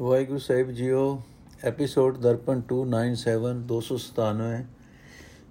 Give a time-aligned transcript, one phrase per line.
[0.00, 1.22] ਵਾਹਿਗੁਰੂ ਸਾਹਿਬ ਜੀਓ
[1.64, 4.46] episode Darpan 297 297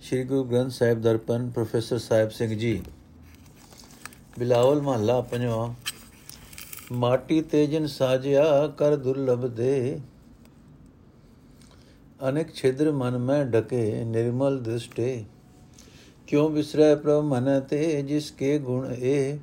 [0.02, 2.82] Shri Guru Granth Sahib Darpan professor Sahib Singh ji.
[4.40, 5.74] Bilawal ਮਹੱਲਾ ਪੰਜਵਾਂ,
[6.92, 10.00] ਮਾਟੀ ਤੇਜਨ ਸਾਜਿਆ ਕਰ ਦੁਰਲਭ ਦੇ।
[12.30, 15.26] ਅਨੇਕ ਛਿਦਰ ਮਨ ਮੈਂ ਢਕੇ ਨਿਰਮਲ ਦ੍ਰਿਸ਼ਟੇ,
[16.28, 19.40] ਕਿਉ ਵਿਸਰੈ ਪ੍ਰਭ ਮਨ ਤੇ ਜਿਸ ਕੇ ਗੁਣ ਏ।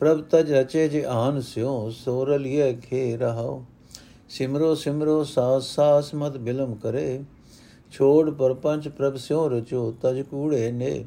[0.00, 3.64] ਪ੍ਰਭ ਤਜ ਰਚੇ ਜੇ ਆਨ ਸਿਓ ਸੋਰਲਿਏ ਖੇ ਰਹਾਓ
[4.28, 7.20] ਸਿਮਰੋ ਸਿਮਰੋ ਸਾਸ ਸਾਸ ਮਤ ਬਿਲਮ ਕਰੇ,
[7.92, 11.04] ਛੋੜ ਪਰਪੰਚ ਪ੍ਰਭ ਸਿਉ ਰਚੋ, ਤਜ ਕੂੜੇ ਨੇ।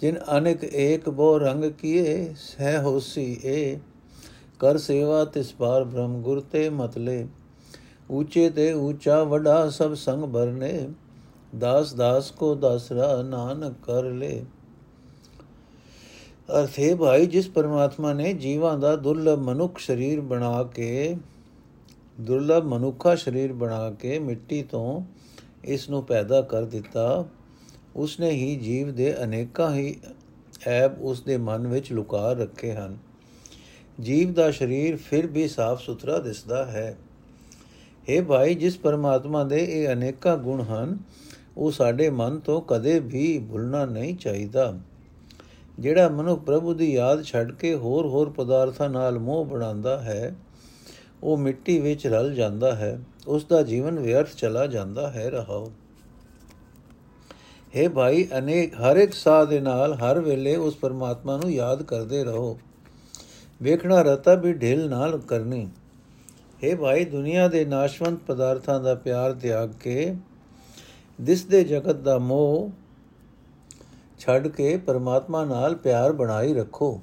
[0.00, 3.78] ਜਿਨ ਅਨੇਕ ਏਕ ਬੋ ਰੰਗ ਕੀਏ, ਸਹਿ ਹੋਸੀ ਏ।
[4.60, 7.26] ਕਰ ਸੇਵਾ ਤਿਸ ਪਾਰ ਬ੍ਰਹਮ ਗੁਰ ਤੇ ਮਤਲੇ
[8.10, 10.88] ਊਚੇ ਤੇ ਊਚਾ ਵਡਾ ਸਭ ਸੰਗ ਭਰਨੇ।
[11.58, 14.40] ਦਾਸ ਦਾਸ ਕੋ ਦਸਰਾ ਨਾਨਕ ਕਰ ਲੈ।
[16.60, 21.16] ਅਰਥੇ ਭਾਈ, ਜਿਸ ਪਰਮਾਤਮਾ ਨੇ ਜੀਵਾਂ ਦਾ ਦੁਰਲਭ ਮਨੁੱਖ ਸਰੀਰ ਬਣਾ ਕੇ
[22.20, 25.02] ਦੁਰਲਭ ਮਨੁੱਖਾ ਸਰੀਰ ਬਣਾ ਕੇ ਮਿੱਟੀ ਤੋਂ
[25.64, 27.24] ਇਸ ਨੂੰ ਪੈਦਾ ਕਰ ਦਿੱਤਾ।
[27.96, 29.96] ਉਸਨੇ ਹੀ ਜੀਵ ਦੇ ਅਨੇਕਾਂ ਹੀ
[30.66, 32.98] ਐਬ ਉਸ ਦੇ ਮਨ ਵਿੱਚ ਲੁਕਾ ਰੱਖੇ ਹਨ।
[34.00, 36.96] ਜੀਵ ਦਾ ਸਰੀਰ ਫਿਰ ਵੀ ਸਾਫ਼ ਸੁਥਰਾ ਦਿਸਦਾ ਹੈ।
[38.10, 40.98] हे ਭਾਈ, ਜਿਸ ਪਰਮਾਤਮਾ ਦੇ ਇਹ ਅਨੇਕਾਂ ਗੁਣ ਹਨ,
[41.56, 44.78] ਉਹ ਸਾਡੇ ਮਨ ਤੋਂ ਕਦੇ ਵੀ ਭੁੱਲਣਾ ਨਹੀਂ ਚਾਹੀਦਾ।
[45.78, 50.36] ਜਿਹੜਾ ਮਨੁੱਖ ਪ੍ਰਭੂ ਦੀ ਯਾਦ ਛੱਡ ਕੇ ਹੋਰ ਹੋਰ ਪਦਾਰਥਾਂ ਨਾਲ ਮੋਹ ਬਣਾਉਂਦਾ ਹੈ
[51.22, 55.72] ਉਹ ਮਿੱਟੀ ਵਿੱਚ ਰਲ ਜਾਂਦਾ ਹੈ ਉਸ ਦਾ ਜੀਵਨ ਵਿਅਰਥ ਚਲਾ ਜਾਂਦਾ ਹੈ, ਰਹਾਓ।
[57.76, 62.24] ਹੈ ਭਾਈ, ਅਨੇਕ, ਹਰ ਇੱਕ ਸਾਹ ਦੇ ਨਾਲ ਹਰ ਵੇਲੇ ਉਸ ਪਰਮਾਤਮਾ ਨੂੰ ਯਾਦ ਕਰਦੇ
[62.24, 62.58] ਰਹੋ।
[63.62, 65.68] ਵੇਖਣਾ ਰਤਾ ਵੀ ਢਿਲ ਨਾਲ ਕਰਨੀ।
[66.64, 70.16] ਹੈ ਭਾਈ, ਦੁਨੀਆ ਦੇ ਨਾਸ਼ਵੰਤ ਪਦਾਰਥਾਂ ਦਾ ਪਿਆਰ ਤਿਆਗ ਕੇ,
[71.20, 72.70] ਦਿਸ ਦੇ ਜਗਤ ਦਾ ਮੋਹ
[74.18, 77.02] ਛੱਡ ਕੇ ਪਰਮਾਤਮਾ ਨਾਲ ਪਿਆਰ ਬਣਾਈ ਰੱਖੋ।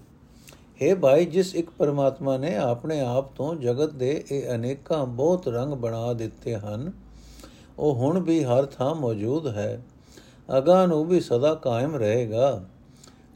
[0.73, 5.73] हे ਭਾਈ, ਜਿਸ ਇੱਕ ਪਰਮਾਤਮਾ ਨੇ ਆਪਣੇ ਆਪ ਤੋਂ ਜਗਤ ਦੇ ਇਹ ਅਨੇਕਾਂ ਬਹੁਤ ਰੰਗ
[5.73, 6.91] ਬਣਾ ਦਿੱਤੇ ਹਨ,
[7.79, 9.81] ਉਹ ਹੁਣ ਵੀ ਹਰ ਥਾਂ ਮੌਜੂਦ ਹੈ।
[10.57, 12.65] ਅਗਾਂ ਨੂੰ ਵੀ ਸਦਾ ਕਾਇਮ ਰਹੇਗਾ।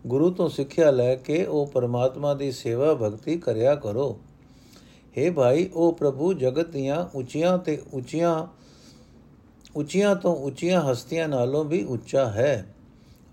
[0.07, 4.19] ਗੁਰੂ ਤੋਂ ਸਿੱਖਿਆ ਲੈ ਕੇ ਉਹ ਪਰਮਾਤਮਾ ਦੀ ਸੇਵਾ ਭਗਤੀ ਕਰਿਆ ਕਰੋ।
[5.17, 8.47] हे ਭਾਈ, ਉਹ ਪ੍ਰਭੂ ਜਗਤ ਦੀਆਂ ਉੱਚੀਆਂ ਤੇ ਉੱਚੀਆਂ
[9.75, 12.75] ਉੱਚੀਆਂ ਤੋਂ ਉੱਚੀਆਂ ਹਸਤੀਆਂ ਨਾਲੋਂ ਵੀ ਉੱਚਾ ਹੈ।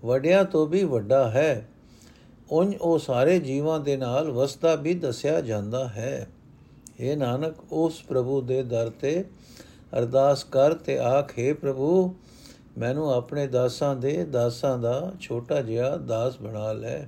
[0.05, 1.69] ਵੱਡਿਆਂ ਤੋਂ ਵੀ ਵੱਡਾ ਹੈ।
[2.51, 6.27] ਉਨ ਉਹ ਸਾਰੇ ਜੀਵਾਂ ਦੇ ਨਾਲ ਵਸਦਾ ਵੀ ਦੱਸਿਆ ਜਾਂਦਾ ਹੈ।
[6.91, 9.25] हे ਨਾਨਕ, ਉਸ ਪ੍ਰਭੂ ਦੇ ਦਰ ਤੇ
[9.97, 12.15] ਅਰਦਾਸ ਕਰ ਤੇ ਆਖੇ ਪ੍ਰਭੂ,
[12.77, 17.05] ਮੈਨੂੰ ਆਪਣੇ ਦਾਸਾਂ ਦੇ ਦਾਸਾਂ ਦਾ ਛੋਟਾ ਜਿਹਾ ਦਾਸ ਬਣਾ ਲੈ।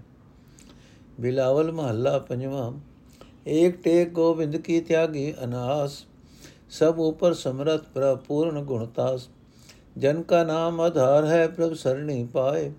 [1.19, 2.71] ਬਿਲਾਵਲ ਮਹੱਲਾ ਪੰਜਵਾਂ,
[3.47, 6.03] ਏਕ ਟੇਕ ਗੋਬਿੰਦ ਕੀ ਤਿਆਗੀ ਅਨਾਸ,
[6.69, 9.29] ਸਭ ਉਪਰ ਸਮਰਤ ਪ੍ਰਪੂਰਨ ਗੁਣਤਾਸ
[9.97, 12.71] ਜਨ ਕਾ ਨਾਮ ਆਧਾਰ ਹੈ, ਪ੍ਰਭ ਸਰਣੀ ਪਾਏ।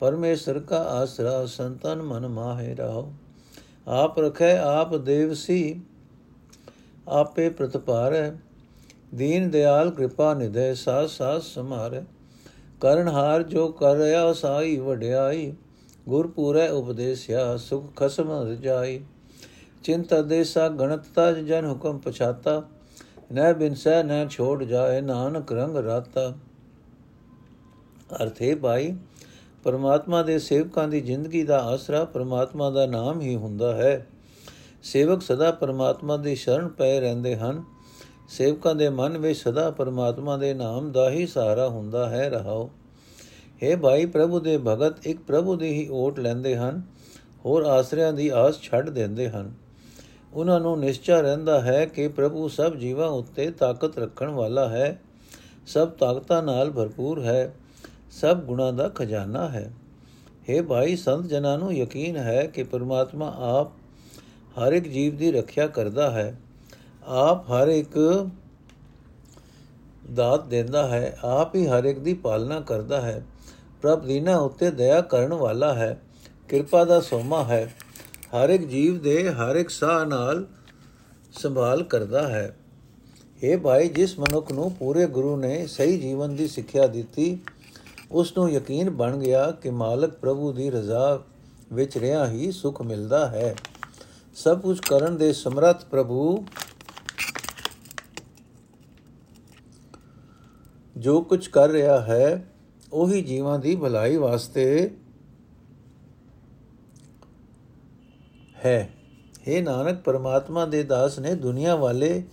[0.00, 3.04] परमेश्वर का आसरा संतन मन माहे रहो
[3.96, 5.58] आप रखे आप देव सी
[7.12, 8.18] आपे प्रतपार
[9.14, 12.04] दीन दयाल कृपा निधय सास सास समारे
[12.80, 15.54] ਕਰਨਹਾਰ ਜੋ ਕਰ ਰਿਆ ਸਾਈ ਵਡਿਆਈ
[16.08, 19.00] ਗੁਰ ਪੂਰੈ ਉਪਦੇਸਿਆ ਸੁਖ ਖਸਮ ਰਜਾਈ
[19.84, 22.62] ਚਿੰਤਾ ਦੇਸਾ ਗਣਤਤਾ ਜਨ ਹੁਕਮ ਪਛਾਤਾ
[23.32, 26.32] ਨੈ ਬਿਨਸੈ ਨੈ ਛੋੜ ਜਾਏ ਨਾਨਕ ਰੰਗ ਰਾਤਾ
[28.22, 28.96] ਅਰਥੇ ਭਾਈ
[29.67, 34.07] ਪਰਮਾਤਮਾ ਦੇ ਸੇਵਕਾਂ ਦੀ ਜ਼ਿੰਦਗੀ ਦਾ ਆਸਰਾ ਪਰਮਾਤਮਾ ਦਾ ਨਾਮ ਹੀ ਹੁੰਦਾ ਹੈ।
[34.83, 37.63] ਸੇਵਕ ਸਦਾ ਪਰਮਾਤਮਾ ਦੀ ਸ਼ਰਨ ਪਏ ਰਹਿੰਦੇ ਹਨ।
[38.29, 42.69] ਸੇਵਕਾਂ ਦੇ ਮਨ ਵਿੱਚ ਸਦਾ ਪਰਮਾਤਮਾ ਦੇ ਨਾਮ ਦਾ ਹੀ ਸਹਾਰਾ ਹੁੰਦਾ ਹੈ। ਰਹਾਓ।
[43.63, 46.81] हे ਭਾਈ ਪ੍ਰਭੂ ਦੇ ਭਗਤ, ਇੱਕ ਪ੍ਰਭੂ ਦੀ ਹੀ ਓਟ ਲੈਂਦੇ ਹਨ,
[47.45, 49.53] ਹੋਰ ਆਸਰਿਆਂ ਦੀ ਆਸ ਛੱਡ ਦਿੰਦੇ ਹਨ।
[50.33, 55.01] ਉਹਨਾਂ ਨੂੰ ਨਿਸ਼ਚੈ ਰਹਿੰਦਾ ਹੈ ਕਿ ਪ੍ਰਭੂ ਸਭ ਜੀਵਾਂ ਉੱਤੇ ਤਾਕਤ ਰੱਖਣ ਵਾਲਾ ਹੈ।
[55.67, 57.55] ਸਭ ਤਾਕਤਾਂ ਨਾਲ ਭਰਪੂਰ ਹੈ।
[58.21, 59.73] ਸਭ ਗੁਣਾਂ ਦਾ ਖਜ਼ਾਨਾ ਹੈ।
[60.21, 63.67] हे ਭਾਈ, ਸੰਤ ਜਨਾਂ ਨੂੰ ਯਕੀਨ ਹੈ ਕਿ ਪਰਮਾਤਮਾ ਆਪ
[64.59, 66.39] ਹਰ ਇੱਕ ਜੀਵ ਦੀ ਰੱਖਿਆ ਕਰਦਾ ਹੈ।
[67.03, 68.27] ਆਪ ਹਰ ਇੱਕ
[70.13, 73.25] ਦਾਤ ਦਿੰਦਾ ਹੈ। ਆਪ ਹੀ ਹਰ ਇੱਕ ਦੀ ਪਾਲਣਾ ਕਰਦਾ ਹੈ।
[73.81, 76.01] ਪ੍ਰਭ ਦੀਨਾ ਉੱਤੇ ਦਇਆ ਕਰਨ ਵਾਲਾ ਹੈ।
[76.49, 77.73] ਕਿਰਪਾ ਦਾ ਸੋਮਾ ਹੈ।
[78.23, 80.45] ਹਰ ਇੱਕ ਜੀਵ ਦੇ ਹਰ ਇੱਕ ਸਾਹ ਨਾਲ
[81.33, 82.57] ਸੰਭਾਲ ਕਰਦਾ ਹੈ।
[83.43, 87.39] ਇਹ ਭਾਈ, ਜਿਸ ਮਨੁੱਖ ਨੂੰ ਪੂਰੇ ਗੁਰੂ ਨੇ ਸਹੀ ਜੀਵਨ ਦੀ ਸਿੱਖਿਆ ਦਿੱਤੀ
[88.11, 91.23] ਉਸ ਨੂੰ ਯਕੀਨ ਬਣ ਗਿਆ ਕਿ ਮਾਲਕ ਪ੍ਰਭੂ ਦੀ ਰਜ਼ਾ
[91.73, 93.55] ਵਿੱਚ ਰਿਹਾ ਹੀ ਸੁਖ ਮਿਲਦਾ ਹੈ।
[94.35, 96.45] ਸਭ ਕੁਝ ਕਰਨ ਦੇ ਸਮਰੱਥ ਪ੍ਰਭੂ
[100.97, 102.51] ਜੋ ਕੁਝ ਕਰ ਰਿਹਾ ਹੈ,
[102.93, 104.95] ਉਹੀ ਜੀਵਾਂ ਦੀ ਭਲਾਈ ਵਾਸਤੇ
[108.65, 108.89] ਹੈ।
[109.49, 112.23] हे ਨਾਨਕ, ਪਰਮਾਤਮਾ ਦੇ ਦਾਸ ਨੇ ਦੁਨੀਆ ਵਾਲੇ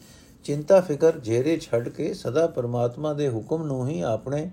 [0.45, 4.51] ਚਿੰਤਾ ਫਿਕਰ ਜੇਰੇ ਛੱਡ ਕੇ ਸਦਾ ਪਰਮਾਤਮਾ ਦੇ ਹੁਕਮ ਨੂੰ ਹੀ ਆਪਣੇ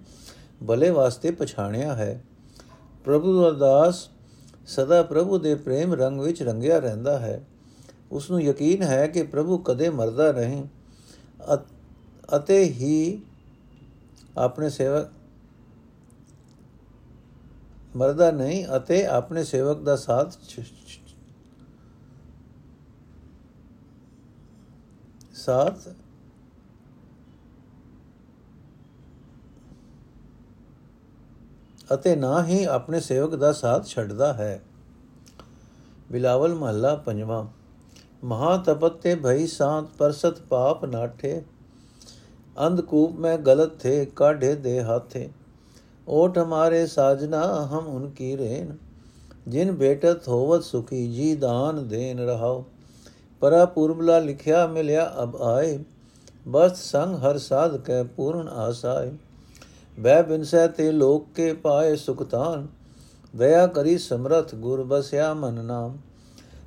[0.68, 2.24] ਭਲੇ ਵਾਸਤੇ ਪਛਾਣਿਆ ਹੈ।
[3.06, 4.10] ਪ੍ਰਭੂ ਦਾ ਦਾਸ
[4.68, 7.48] ਸਦਾ ਪ੍ਰਭੂ ਦੇ ਪ੍ਰੇਮ ਰੰਗ ਵਿੱਚ ਰੰਗਿਆ ਰਹਿੰਦਾ ਹੈ।
[8.12, 10.68] ਉਸ ਨੂੰ ਯਕੀਨ ਹੈ ਕਿ ਪ੍ਰਭੂ ਕਦੇ ਮਰਦਾ ਨਹੀਂ।
[12.36, 13.22] ਅਤੇ ਹੀ
[14.38, 15.10] ਆਪਣੇ ਸੇਵਕ
[17.96, 20.34] ਮਰਦਾ ਨਹੀਂ ਅਤੇ ਆਪਣੇ ਸੇਵਕ ਦਾ ਸਾਥ
[25.34, 25.88] ਸਾਥ
[31.95, 34.61] ਅਤੇ ਨਾ ਹੀ ਆਪਣੇ ਸੇਵਕ ਦਾ ਸਾਥ ਛੱਡਦਾ ਹੈ
[36.13, 37.45] ਬਿਲਾਵਲ ਮਹੱਲਾ ਪੰਜਵਾਂ
[38.25, 41.43] ਮਹਾ ਤਪਤ ਤੇ ਭਈ ਸਾਤ ਪਰਸਤ ਪਾਪ ਨਾਠੇ
[42.67, 45.29] ਅੰਧਕੂਪ ਮੈਂ ਗਲਤ ਥੇ ਕਾਢੇ ਦੇ ਹਾਥੇ
[46.07, 48.67] ओट हमारे साजना हम उनकी रेन
[49.49, 52.61] जिन बेटत होवत सुखी जी दान देन रहाओ
[53.43, 55.73] परा पूर्वला लिखया मिलया अब आए
[56.49, 59.11] बस संग हर साध कै पूर्ण आसाए
[60.02, 62.68] ਬੈ ਬਿਨਸੈ ਤੇ ਲੋਕ ਕੇ ਪਾਏ ਸੁਖਤਾਨ
[63.36, 65.98] ਦਇਆ ਕਰੀ ਸਮਰਥ ਗੁਰ ਬਸਿਆ ਮਨ ਨਾਮ।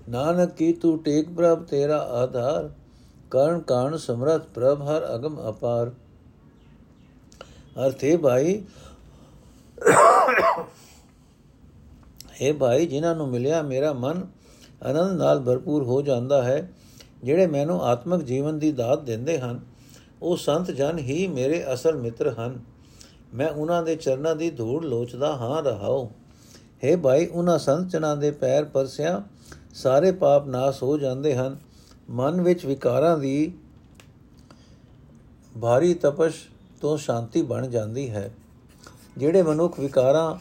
[0.08, 2.70] ਨਾਨਕ ਕੀ ਤੂ ਟੇਕ ਪ੍ਰਭ ਤੇਰਾ ਆਧਾਰ।
[3.31, 5.92] ਕਰਨ ਕਾਣ ਸਮਰਥ ਪ੍ਰਭ ਹਰ ਅਗਮ ਅਪਾਰ।
[7.86, 8.62] ਅਰਥੇ ਭਾਈ,
[12.42, 14.26] ਹੈ ਭਾਈ, ਜਿਨ੍ਹਾਂ ਨੂੰ ਮਿਲਿਆ ਮੇਰਾ ਮਨ,
[14.82, 16.70] ਆਨੰਦ ਨਾਲ ਭਰਪੂਰ ਹੋ ਜਾਂਦਾ ਹੈ,
[17.25, 19.60] ਜਿਹੜੇ ਮੈਨੂੰ ਆਤਮਿਕ ਜੀਵਨ ਦੀ ਦਾਤ ਦਿੰਦੇ ਹਨ,
[20.22, 22.73] ਉਹ ਸੰਤ ਜਨ ਹੀ ਮੇਰੇ ਅਸਲ ਮਿੱਤਰ ਹਨ।
[23.34, 26.06] ਮੈਂ ਉਹਨਾਂ ਦੇ ਚਰਨਾਂ ਦੀ ਧੂੜ ਲੋਚਦਾ ਹਾਂ ਰਹਾਉ
[26.84, 29.20] हे ਭਾਈ, ਉਹਨਾਂ ਸੰਤ ਜਨਾਂ ਦੇ ਪੈਰ ਪਰਸਿਆਂ
[29.75, 31.56] ਸਾਰੇ ਪਾਪ ਨਾਸ ਹੋ ਜਾਂਦੇ ਹਨ।
[32.10, 33.52] ਮਨ ਵਿੱਚ ਵਿਕਾਰਾਂ ਦੀ
[35.62, 36.34] ਭਾਰੀ ਤਪਸ਼
[36.81, 38.31] ਤੋਂ ਸ਼ਾਂਤੀ ਬਣ ਜਾਂਦੀ ਹੈ।
[39.19, 40.34] ਜਿਹੜੇ ਮਨੁੱਖ ਵਿਕਾਰਾਂ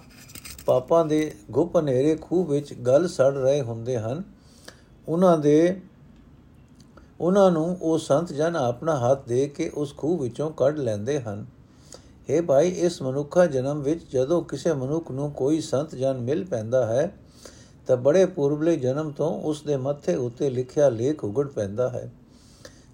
[0.65, 4.23] ਪਾਪਾਂ ਦੇ ਗੁਪ ਹਨੇਰੇ ਖੂਹ ਵਿੱਚ ਗਲ ਸੜ ਰਹੇ ਹੁੰਦੇ ਹਨ,
[5.07, 5.81] ਉਹਨਾਂ ਦੇ,
[7.21, 11.45] ਉਹਨਾਂ ਨੂੰ ਉਹ ਸੰਤ ਜਨ ਆਪਣਾ ਹੱਥ ਦੇ ਕੇ ਉਸ ਖੂਹ ਵਿੱਚੋਂ ਕੱਢ ਲੈਂਦੇ ਹਨ।
[12.29, 16.85] हे ਭਾਈ, ਇਸ ਮਨੁੱਖਾ ਜਨਮ ਵਿੱਚ ਜਦੋਂ ਕਿਸੇ ਮਨੁੱਖ ਨੂੰ ਕੋਈ ਸੰਤ ਜਨ ਮਿਲ ਪੈਂਦਾ
[16.85, 17.17] ਹੈ,
[17.87, 22.11] ਤਾਂ ਬੜੇ ਪੂਰਬਲੇ ਜਨਮ ਤੋਂ ਉਸ ਦੇ ਮੱਥੇ ਉੱਤੇ ਲਿਖਿਆ ਲੇਖ ਉਗੜ ਪੈਂਦਾ ਹੈ।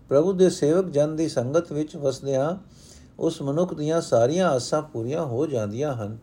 [0.10, 2.56] ਪ੍ਰਭੂ ਦੇ ਸੇਵਕ ਜਨ ਦੀ ਸੰਗਤ ਵਿੱਚ ਵਸਦਿਆਂ
[3.20, 6.18] ਉਸ ਮਨੁੱਖ ਦੀਆਂ ਸਾਰੀਆਂ ਆਸਾਂ ਪੂਰੀਆਂ ਹੋ ਜਾਂਦੀਆਂ ਹਨ।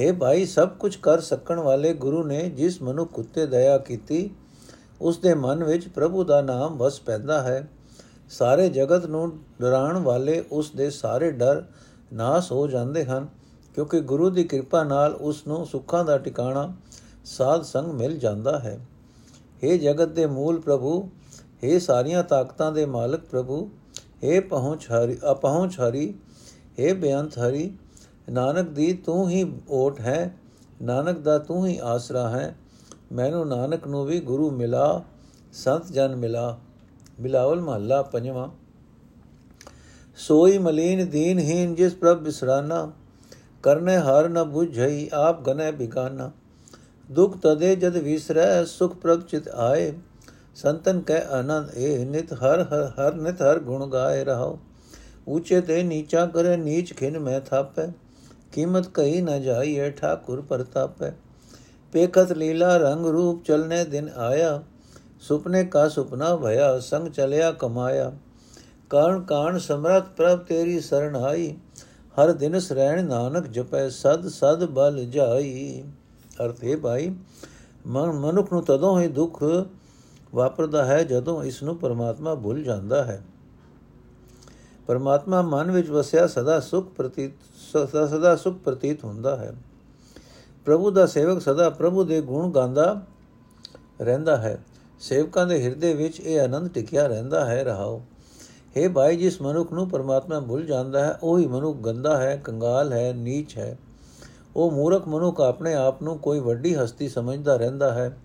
[0.00, 4.30] हे ਭਾਈ, ਸਭ ਕੁਝ ਕਰ ਸਕਣ ਵਾਲੇ ਗੁਰੂ ਨੇ ਜਿਸ ਮਨੁੱਖ ਉੱਤੇ ਦਇਆ ਕੀਤੀ,
[5.00, 7.68] ਉਸ ਦੇ ਮਨ ਵਿੱਚ ਪ੍ਰਭੂ ਦਾ ਨਾਮ ਵਸ ਪੈਂਦਾ ਹੈ।
[8.30, 11.64] ਸਾਰੇ ਜਗਤ ਨੂੰ ਡਰਾਉਣ ਵਾਲੇ ਉਸ ਦੇ ਸਾਰੇ ਡਰ
[12.13, 13.27] ਨਾਸ ਹੋ ਜਾਂਦੇ ਹਨ
[13.75, 16.73] ਕਿਉਂਕਿ ਗੁਰੂ ਦੀ ਕਿਰਪਾ ਨਾਲ ਉਸ ਨੂੰ ਸੁੱਖਾਂ ਦਾ ਟਿਕਾਣਾ
[17.27, 18.77] ਸਾਧ ਸੰਗ ਮਿਲ ਜਾਂਦਾ ਹੈ
[19.63, 20.99] हे ਜਗਤ ਦੇ ਮੂਲ ਪ੍ਰਭੂ
[21.63, 23.59] हे ਸਾਰੀਆਂ ਤਾਕਤਾਂ ਦੇ ਮਾਲਕ ਪ੍ਰਭੂ
[24.23, 26.13] हे ਪਹੁੰਚ ਹਰੀ ਅਪਹੁੰਚ ਹਰੀ
[26.79, 27.71] हे ਬੇਅੰਤ ਹਰੀ
[28.29, 30.33] ਨਾਨਕ ਦੀ ਤੂੰ ਹੀ ਓਟ ਹੈ
[30.81, 32.55] ਨਾਨਕ ਦਾ ਤੂੰ ਹੀ ਆਸਰਾ ਹੈ
[33.11, 35.03] ਮੈਨੂੰ ਨਾਨਕ ਨੂੰ ਵੀ ਗੁਰੂ ਮਿਲਾ
[35.53, 36.57] ਸੰਤ ਜਨ ਮਿਲਾ
[37.19, 38.47] ਬਿਲਾਵਲ ਮਹੱਲਾ ਪੰਜਵਾਂ
[40.18, 42.90] ਸੋਈ ਮਲੀਨ ਦੀਨਹੀਨ ਜਿਸ ਪ੍ਰਭ ਬਿਸਰਾਨਾ
[43.64, 46.30] ਕਰਨੇ ਹਰ ਨ 부ਝਈ ਆਪ ਗਨੇ ਬਿਗਾਨਾ
[47.08, 49.92] ਦੁਖ ਤਦੇ ਜਦ ਵਿਸਰੈ ਸੁਖ ਪ੍ਰਭ ਚਿਤ ਆਏ
[50.56, 52.62] ਸੰਤਨ ਕੈ ਆਨੰਦ ਇਹ ਨਿਤ ਹਰ
[52.98, 54.58] ਹਰ ਨਿਤ ਹਰ ਗੁਣ ਗਾਏ ਰਹਾਓ
[55.28, 57.86] ਊਚੇ ਤੇ ਨੀਚਾ ਕਰੇ ਨੀਚ ਖਿਨ ਮੈਂ ਥਾਪੈ
[58.52, 61.12] ਕੀਮਤ ਕਹੀ ਨ ਜਾਈਏ ਠਾਕੁਰ ਪ੍ਰਤਾਪੈ
[61.92, 64.60] ਪੇਖਤ ਲੀਲਾ ਰੰਗ ਰੂਪ ਚਲਨੇ ਦਿਨ ਆਇਆ
[65.20, 68.10] ਸੁਪਨੇ ਕਾ ਸੁਪਨਾ ਭਇਆ ਸੰਗ ਚਲਿਆ ਕਮਾਇਆ
[68.90, 71.56] ਕਾਣ ਕਾਣ ਸਮਰਤ ਪ੍ਰਭ ਤੇਰੀ ਸਰਣ ਆਈ
[71.90, 75.84] ਹਰ ਦਿਨ ਸਰੈਣ ਨਾਨਕ ਜਪੈ, ਸਦ ਸਦ ਬਲ ਜਾਈ।
[76.44, 77.14] ਅਰਥੇ ਭਾਈ,
[77.86, 79.44] ਮਨ ਮਨੁੱਖ ਨੂੰ ਤਦੋਂ ਹੀ ਦੁੱਖ
[80.34, 83.22] ਵਾਪਰਦਾ ਹੈ ਜਦੋਂ ਇਸ ਨੂੰ ਪਰਮਾਤਮਾ ਭੁੱਲ ਜਾਂਦਾ ਹੈ।
[84.86, 87.32] ਪਰਮਾਤਮਾ ਮਨ ਵਿੱਚ ਵਸਿਆ ਸਦਾ ਸੁਖ ਪ੍ਰਤੀਤ,
[87.72, 89.54] ਸਦਾ ਸਦਾ ਸੁਖ ਪ੍ਰਤੀਤ ਹੁੰਦਾ ਹੈ।
[90.64, 93.02] ਪ੍ਰਭੂ ਦਾ ਸੇਵਕ ਸਦਾ ਪ੍ਰਭੂ ਦੇ ਗੁਣ ਗਾਉਂਦਾ
[94.00, 94.64] ਰਹਿੰਦਾ ਹੈ।
[95.00, 98.02] ਸੇਵਕਾਂ ਦੇ ਹਿਰਦੇ ਵਿੱਚ ਇਹ ਆਨੰਦ ਟਿਕਿਆ ਰਹਿੰਦਾ ਹੈ। ਰਹਾਓ।
[98.78, 103.12] हे ਭਾਈ, ਜਿਸ ਮਨੁੱਖ ਨੂੰ ਪਰਮਾਤਮਾ ਭੁੱਲ ਜਾਂਦਾ ਹੈ, ਉਹੀ ਮਨੁੱਖ ਗੰਦਾ ਹੈ, ਕੰਗਾਲ ਹੈ,
[103.12, 103.78] ਨੀਚ ਹੈ।
[104.56, 108.18] ਉਹ ਮੂਰਖ ਮਨੁੱਖ ਆਪਣੇ ਆਪ ਨੂੰ ਕੋਈ ਵੱਡੀ ਹਸਤੀ ਸਮਝਦਾ ਰਹਿੰਦਾ ਹੈ।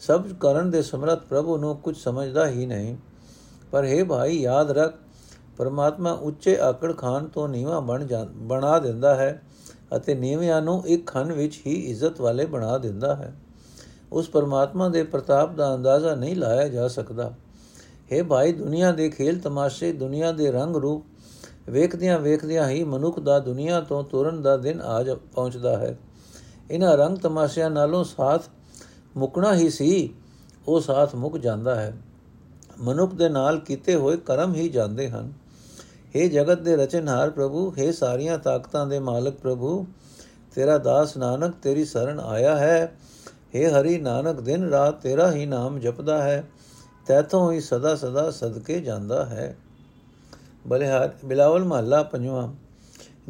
[0.00, 2.96] ਸਭ ਕਰਨ ਦੇ ਸਮਰੱਥ ਪ੍ਰਭੂ ਨੂੰ ਕੁਝ ਸਮਝਦਾ ਹੀ ਨਹੀਂ।
[3.72, 4.94] ਪਰ हे ਭਾਈ, ਯਾਦ ਰੱਖ,
[5.58, 9.42] ਪਰਮਾਤਮਾ ਉੱਚੇ ਆਕੜ ਖਾਨ ਤੋਂ ਨੀਵਾ ਬਣ ਬਣਾ ਦਿੰਦਾ ਹੈ
[9.96, 13.34] ਅਤੇ ਨੀਵਿਆਂ ਨੂੰ ਇੱਕ ਖਨ ਵਿੱਚ ਹੀ ਇੱਜ਼ਤ ਵਾਲੇ ਬਣਾ ਦਿੰਦਾ ਹੈ।
[14.12, 17.32] ਉਸ ਪਰਮਾਤਮਾ ਦੇ ਪ੍ਰਤਾਪ ਦਾ ਅੰਦਾਜ਼ਾ ਨਹੀਂ ਲਾਇਆ ਜਾ ਸਕਦਾ।
[18.09, 21.03] हे ਭਾਈ ਦੁਨੀਆ ਦੇ ਖੇਲ ਤਮਾਸ਼ੇ ਦੁਨੀਆ ਦੇ ਰੰਗ ਰੂਪ
[21.67, 25.95] ਵੇਖਦਿਆਂ ਵੇਖਦਿਆਂ ਹੀ ਮਨੁੱਖ ਦਾ ਦੁਨੀਆ ਤੋਂ ਤੁਰਨ ਦਾ ਦਿਨ ਆ ਪਹੁੰਚਦਾ ਹੈ
[26.69, 28.49] ਇਹਨਾਂ ਰੰਗ ਤਮਾਸ਼ਿਆਂ ਨਾਲੋਂ ਸਾਥ
[29.15, 30.13] ਮੁਕਣਾ ਹੀ ਸੀ
[30.67, 31.93] ਉਹ ਸਾਥ ਮੁੱਕ ਜਾਂਦਾ ਹੈ
[32.79, 35.31] ਮਨੁੱਖ ਦੇ ਨਾਲ ਕੀਤੇ ਹੋਏ ਕਰਮ ਹੀ ਜਾਂਦੇ ਹਨ
[36.15, 39.85] हे ਜਗਤ ਦੇ ਰਚਨਹਾਰ ਪ੍ਰਭੂ हे ਸਾਰੀਆਂ ਤਾਕਤਾਂ ਦੇ ਮਾਲਕ ਪ੍ਰਭੂ
[40.55, 42.95] ਤੇਰਾ ਦਾਸ ਨਾਨਕ ਤੇਰੀ ਸ਼ਰਨ ਆਇਆ ਹੈ
[43.55, 46.43] हे ਹਰੀ ਨਾਨਕ ਦਿਨ ਰਾਤ ਤੇਰਾ ਹੀ ਨਾਮ ਜਪਦਾ ਹੈ
[47.10, 49.56] ਤੈਥੋਂ ਹੀ ਸਦਾ ਸਦਾ ਸਦਕੇ ਜਾਂਦਾ ਹੈ।
[50.66, 52.54] ਬਲਿਹਾਰ ਬਿਲਾਵਲ ਮਹੱਲਾ ਪੰਜਵਾਂ।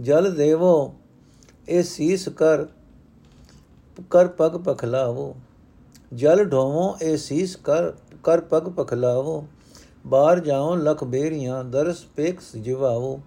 [0.02, 0.94] ਜਲ ਦੇਵੋ
[1.68, 2.64] ਇਹ ਸੀਸ ਕਰ
[4.10, 5.36] ਕਰ ਪਗ ਪਖਲਾਵੋ।
[6.14, 7.90] ਜਲ ਢੋਵੋ ਇਹ ਸੀਸ ਕਰ
[8.24, 9.46] ਕਰ ਪਗ ਪਖਲਾਵੋ।
[10.06, 13.20] ਬਾਹਰ ਜਾਉ, ਲਖ ਬੇਰੀਆਂ, ਦਰਸ ਪੇਖ ਜਿਵਾਓ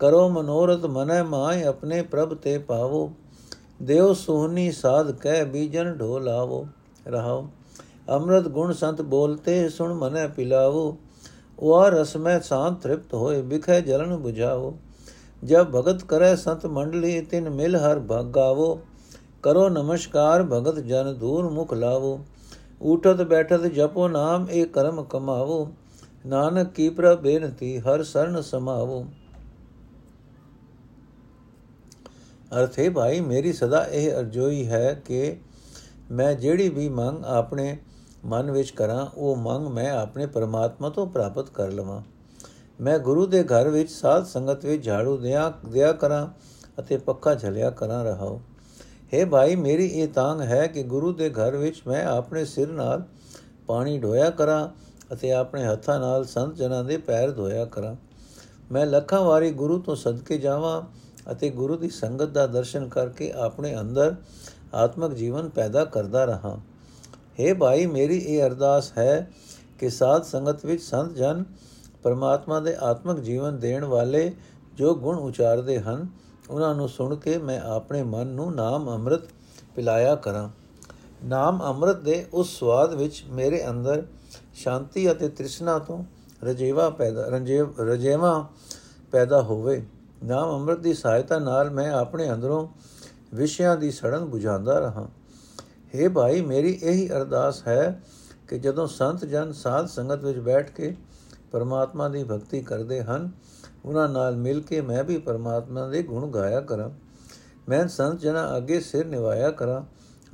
[0.00, 3.12] ਕਰੋ ਮਨੋਰਥ, ਮਨੈ ਮਾਇ ਆਪਣੇ ਪ੍ਰਭ ਤੇ ਪਾਵੋ।
[3.82, 6.66] ਦੇਵ ਸੋਹਨੀ ਸਾਧ ਕਹਿ ਬੀਜਨ ਢੋਲਾਵੋ
[7.08, 7.48] ਰਹਾਓ।
[8.10, 10.98] ਅੰਮ੍ਰਿਤ ਗੁਣ ਸੰਤ ਬੋਲਤੇ ਸੁਣ ਮਨੈ ਪਿਲਾਵੋ
[11.58, 14.78] ਉਹ ਰਸ ਮੈਂ ਸਾਂਤ ਤ੍ਰਿਪਤ ਹੋਏ ਬਿਖੈ ਜਲਨ 부ਝਾਵੋ
[15.44, 18.80] ਜਬ ਭਗਤ ਕਰੈ ਸੰਤ ਮੰਡਲੀ, ਤਿਨ ਮਿਲ ਹਰ ਭਾਗਾਵੋ।
[19.42, 22.20] ਕਰੋ ਨਮਸਕਾਰ ਭਗਤ ਜਨ ਦੂਰ ਮੁਖ ਲਾਵੋ।
[22.82, 25.72] ਉਠਤ ਬੈਠਤ ਜਪੋ ਨਾਮ, ਇਹ ਕਰਮ ਕਮਾਵੋ।
[26.26, 29.06] ਨਾਨਕ ਕੀ ਪ੍ਰਭ ਬੇਨਤੀ, ਹਰ ਸਰਨ ਸਮਾਵੋ।
[32.60, 35.36] ਅਰਥੇ ਭਾਈ, ਮੇਰੀ ਸਦਾ ਇਹ ਅਰਜ਼ੋਈ ਹੈ ਕਿ
[36.10, 37.76] ਮੈਂ ਜਿਹੜੀ ਵੀ ਮੰਗ ਆਪਣੇ
[38.24, 42.02] ਮਨ ਵਿੱਚ ਕਰਾਂ, ਉਹ ਮੰਗ ਮੈਂ ਆਪਣੇ ਪਰਮਾਤਮਾ ਤੋਂ ਪ੍ਰਾਪਤ ਕਰ ਲਵਾਂ।
[42.80, 46.28] ਮੈਂ ਗੁਰੂ ਦੇ ਘਰ ਵਿੱਚ ਸਾਧ ਸੰਗਤ ਵਿੱਚ ਝਾੜੂ ਦਿਆ ਦਿਆ ਕਰਾਂ
[46.78, 48.38] ਅਤੇ ਪੱਖਾ ਝਲਿਆ ਕਰਾਂ ਰਹਾਉ।
[49.14, 53.02] हे ਭਾਈ, ਮੇਰੀ ਇਹ ਤਾਂਗ ਹੈ ਕਿ ਗੁਰੂ ਦੇ ਘਰ ਵਿੱਚ ਮੈਂ ਆਪਣੇ ਸਿਰ ਨਾਲ
[53.66, 54.68] ਪਾਣੀ ਢੋਇਆ ਕਰਾਂ
[55.12, 57.96] ਅਤੇ ਆਪਣੇ ਹੱਥਾਂ ਨਾਲ ਸੰਤ ਜਨਾਂ ਦੇ ਪੈਰ ਧੋਇਆ ਕਰਾਂ।
[58.72, 60.82] ਮੈਂ ਲੱਖਾਂ ਵਾਰੀ ਗੁਰੂ ਤੋਂ ਸਦਕੇ ਜਾਵਾਂ
[61.32, 64.14] ਅਤੇ ਗੁਰੂ ਦੀ ਸੰਗਤ ਦਾ ਦਰਸ਼ਨ ਕਰਕੇ ਆਪਣੇ ਅੰਦਰ
[64.74, 66.60] ਆਤਮਿਕ ਜੀਵਨ ਪੈਦਾ ਕਰਦਾ ਰਹਾ।
[67.40, 69.30] हे ਭਾਈ, ਮੇਰੀ ਇਹ ਅਰਦਾਸ ਹੈ
[69.78, 71.44] ਕਿ ਸਾਧ ਸੰਗਤ ਵਿੱਚ ਸੰਤ ਜਨ
[72.02, 74.32] ਪਰਮਾਤਮਾ ਦੇ ਆਤਮਿਕ ਜੀਵਨ ਦੇਣ ਵਾਲੇ
[74.74, 76.06] ਜੋ ਗੁਣ ਉਚਾਰਦੇ ਹਨ,
[76.50, 79.22] ਉਹਨਾਂ ਨੂੰ ਸੁਣ ਕੇ ਮੈਂ ਆਪਣੇ ਮਨ ਨੂੰ ਨਾਮ ਅੰਮ੍ਰਿਤ
[79.74, 80.48] ਪਿਲਾਇਆ ਕਰਾਂ।
[81.24, 84.02] ਨਾਮ ਅੰਮ੍ਰਿਤ ਦੇ ਉਸ ਸਵਾਦ ਵਿੱਚ ਮੇਰੇ ਅੰਦਰ
[84.54, 86.04] ਸ਼ਾਂਤੀ ਅਤੇ ਤ੍ਰਿਸ਼ਨਾ ਤੋਂ
[86.44, 88.46] ਰਜੇਵਾ ਪੈਦਾ ਰੰਜੇਵ ਰਜੇਵਾ
[89.12, 89.82] ਪੈਦਾ ਹੋਵੇ।
[90.24, 92.66] ਨਾਮ ਅੰਮ੍ਰਿਤ ਦੀ ਸਹਾਇਤਾ ਨਾਲ ਮੈਂ ਆਪਣੇ ਅੰਦਰੋਂ
[93.34, 95.08] ਵਿਸ਼ਿਆਂ ਦੀ ਸੜਨ 부ਝਾਉਂਦਾ ਰਹਾ।
[95.94, 98.00] हे ਭਾਈ, ਮੇਰੀ ਇਹੀ ਅਰਦਾਸ ਹੈ
[98.48, 100.94] ਕਿ ਜਦੋਂ ਸੰਤ ਜਨ ਸਾਧ ਸੰਗਤ ਵਿੱਚ ਬੈਠ ਕੇ
[101.52, 103.30] ਪਰਮਾਤਮਾ ਦੀ ਭਗਤੀ ਕਰਦੇ ਹਨ,
[103.84, 106.90] ਉਹਨਾਂ ਨਾਲ ਮਿਲ ਕੇ ਮੈਂ ਵੀ ਪਰਮਾਤਮਾ ਦੇ ਗੁਣ ਗਾਇਆ ਕਰਾਂ।
[107.68, 109.82] ਮੈਂ ਸੰਤ ਜਨਾਂ ਅੱਗੇ ਸਿਰ ਨਿਵਾਇਆ ਕਰਾਂ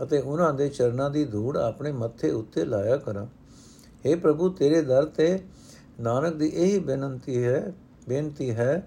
[0.03, 3.27] ਅਤੇ ਉਹਨਾਂ ਦੇ ਚਰਨਾਂ ਦੀ ਧੂੜ ਆਪਣੇ ਮੱਥੇ ਉੱਤੇ ਲਾਇਆ ਕਰਾਂ।
[4.07, 5.39] हे ਪ੍ਰਭੂ, ਤੇਰੇ ਦਰ ਤੇ
[6.01, 7.73] ਨਾਨਕ ਦੀ ਇਹੀ ਬੇਨਤੀ ਹੈ
[8.09, 8.83] ਬੇਨਤੀ ਹੈ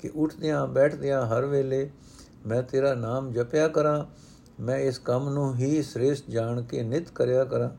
[0.00, 1.90] ਕਿ ਉੱਠਦਿਆਂ ਬੈਠਦਿਆਂ ਹਰ ਵੇਲੇ
[2.46, 4.04] ਮੈਂ ਤੇਰਾ ਨਾਮ ਜਪਿਆ ਕਰਾਂ
[4.60, 7.70] ਮੈਂ ਇਸ ਕੰਮ ਨੂੰ ਹੀ ਸ੍ਰੇਸ਼ਟ ਜਾਣ ਕੇ ਨਿਤ ਕਰਿਆ ਕਰਾਂ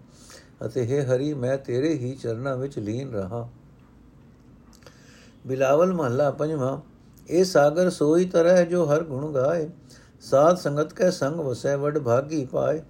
[0.65, 3.47] ਅਤੇ हे ਹਰੀ, ਮੈਂ ਤੇਰੇ ਹੀ ਚਰਨਾਂ ਵਿੱਚ ਲੀਨ ਰਹਾ।
[5.47, 6.77] ਬਿਲਾਵਲ ਮਹੱਲਾ ਪੰਜਵਾਂ,
[7.29, 9.69] ਇਹ ਸਾਗਰ ਸੋਈ ਤਰ੍ਹਾਂ ਜੋ ਹਰ ਗੁਣ ਗਾਏ,
[10.21, 12.81] ਸਾਧ ਸੰਗਤ ਕੈ ਸੰਗ ਵਸੈ ਵਡ ਭਾਗੀ ਪਾਏ।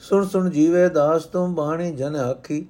[0.00, 2.66] ਸੁਣ ਸੁਣ ਜੀਵੇ ਦਾਸ ਤੁਮ ਬਾਣੀ ਜਨ ਆਖੀ,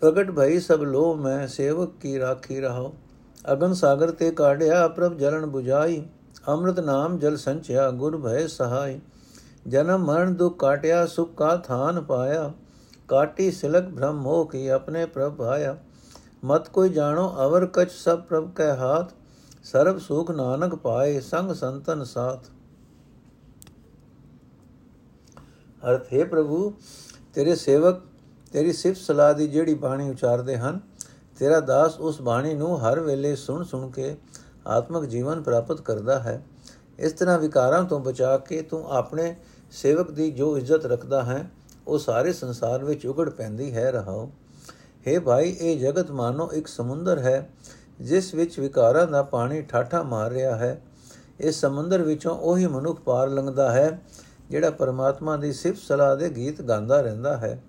[0.00, 2.90] ਪ੍ਰਗਟ ਭਈ ਸਭ ਲੋ ਮੈਂ ਸੇਵਕ ਕੀ ਰਾਖੀ ਰਹਾ
[3.52, 6.02] ਅਗਨ ਸਾਗਰ ਤੇ ਕਾੜਿਆ ਪ੍ਰਭ ਜਲਨ 부ਝਾਈ
[6.48, 9.00] ਅੰਮ੍ਰਿਤ ਨਾਮ ਜਲ ਸੰਚਿਆ, ਗੁਰ ਭੈ ਸਹਾਈ।
[9.68, 12.52] ਜਨਮ ਮਰਨ ਦੁਖ ਕਾਟਿਆ, ਸੁਖ ਕਾ ਥਾਨ ਪਾਇਆ।
[13.08, 15.76] ਕਾਟੀ ਸਿਲਕ ਭ੍ਰਮ ਮੋਹ ਕੀ ਆਪਣੇ ਪ੍ਰਭ ਆਇਆ
[16.44, 19.12] ਮਤ ਕੋਈ ਜਾਣੋ, ਅਵਰ ਕਛ ਸਭ ਪ੍ਰਭ ਕੈ ਹਾਥ।
[19.64, 22.44] ਸਰਬ ਸੁਖ ਨਾਨਕ ਪਾਏ, ਸੰਗ ਸੰਤਨ ਸਾਥ।
[25.82, 26.72] ਅਰਥ, ਹੈ ਪ੍ਰਭੂ,
[27.34, 28.00] ਤੇਰੇ ਸੇਵਕ,
[28.52, 30.80] ਤੇਰੀ ਸਿਫਤ ਸਲਾਹ ਦੀ ਜਿਹੜੀ ਬਾਣੀ ਉਚਾਰਦੇ ਹਨ,
[31.38, 34.16] ਤੇਰਾ ਦਾਸ ਉਸ ਬਾਣੀ ਨੂੰ ਹਰ ਵੇਲੇ ਸੁਣ ਸੁਣ ਕੇ
[34.66, 36.42] ਆਤਮਿਕ ਜੀਵਨ ਪ੍ਰਾਪਤ ਕਰਦਾ ਹੈ।
[36.98, 39.34] ਇਸ ਤਰ੍ਹਾਂ ਵਿਕਾਰਾਂ ਤੋਂ ਬਚਾ ਕੇ ਤੂੰ ਆਪਣੇ
[39.72, 41.44] ਸੇਵਕ ਦੀ ਜੋ ਇੱਜ਼ਤ ਰੱਖਦਾ ਹੈ,
[41.86, 44.30] ਉਹ ਸਾਰੇ ਸੰਸਾਰ ਵਿੱਚ ਉਗੜ ਪੈਂਦੀ ਹੈ, ਰਹਾਓ।
[45.06, 47.48] हे ਭਾਈ, ਇਹ ਜਗਤ ਮਾਨੋ ਇੱਕ ਸਮੁੰਦਰ ਹੈ,
[48.00, 50.80] ਜਿਸ ਵਿੱਚ ਵਿਕਾਰਾਂ ਦਾ ਪਾਣੀ ਠਾਠਾ ਮਾਰ ਰਿਹਾ ਹੈ।
[51.40, 54.00] ਇਸ ਸਮੁੰਦਰ ਵਿੱਚੋਂ ਉਹੀ ਮਨੁੱਖ ਪਾਰ ਲੰਘਦਾ ਹੈ,
[54.50, 57.62] ਜਿਹੜਾ ਪਰਮਾਤਮਾ ਦੀ ਸਿਫਤ ਸਲਾਹ ਦੇ ਗੀਤ ਗਾਉਂਦਾ ਰਹਿੰਦਾ ਹੈ,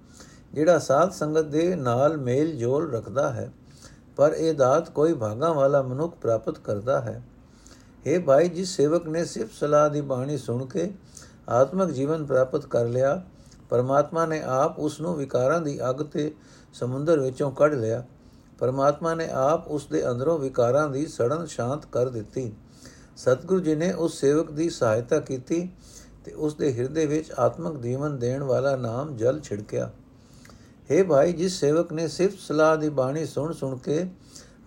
[0.53, 3.51] ਜਿਹੜਾ ਸਾਧ ਸੰਗਤ ਦੇ ਨਾਲ ਮੇਲ ਜੋਲ ਰੱਖਦਾ ਹੈ।
[4.17, 7.23] ਪਰ ਇਹ ਦਾਤ ਕੋਈ ਭਾਗਾ ਵਾਲਾ ਮਨੁੱਖ ਪ੍ਰਾਪਤ ਕਰਦਾ ਹੈ।
[8.07, 10.91] हे ਭਾਈ, ਜਿਸ ਸੇਵਕ ਨੇ ਸਿਫਤ ਸਲਾਹ ਦੀ ਬਾਣੀ ਸੁਣ ਕੇ
[11.49, 13.21] ਆਤਮਿਕ ਜੀਵਨ ਪ੍ਰਾਪਤ ਕਰ ਲਿਆ,
[13.69, 16.31] ਪਰਮਾਤਮਾ ਨੇ ਆਪ ਉਸ ਨੂੰ ਵਿਕਾਰਾਂ ਦੀ ਅੱਗ ਤੇ
[16.73, 18.03] ਸਮੁੰਦਰ ਵਿੱਚੋਂ ਕੱਢ ਲਿਆ।
[18.59, 22.53] ਪਰਮਾਤਮਾ ਨੇ ਆਪ ਉਸ ਦੇ ਅੰਦਰੋਂ ਵਿਕਾਰਾਂ ਦੀ ਸੜਨ ਸ਼ਾਂਤ ਕਰ ਦਿੱਤੀ।
[23.17, 25.69] ਸਤਿਗੁਰੂ ਜੀ ਨੇ ਉਸ ਸੇਵਕ ਦੀ ਸਹਾਇਤਾ ਕੀਤੀ
[26.25, 29.91] ਤੇ ਉਸ ਦੇ ਹਿਰਦੇ ਵਿੱਚ ਆਤਮਿਕ ਜੀਵਨ ਦੇਣ ਵਾਲਾ ਨਾਮ ਜਲ ਛਿੜਕਿਆ।
[30.91, 34.05] हे ਭਾਈ, ਜਿਸ ਸੇਵਕ ਨੇ ਸਿਰਫ ਸਲਾਹ ਦੀ ਬਾਣੀ ਸੁਣ ਸੁਣ ਕੇ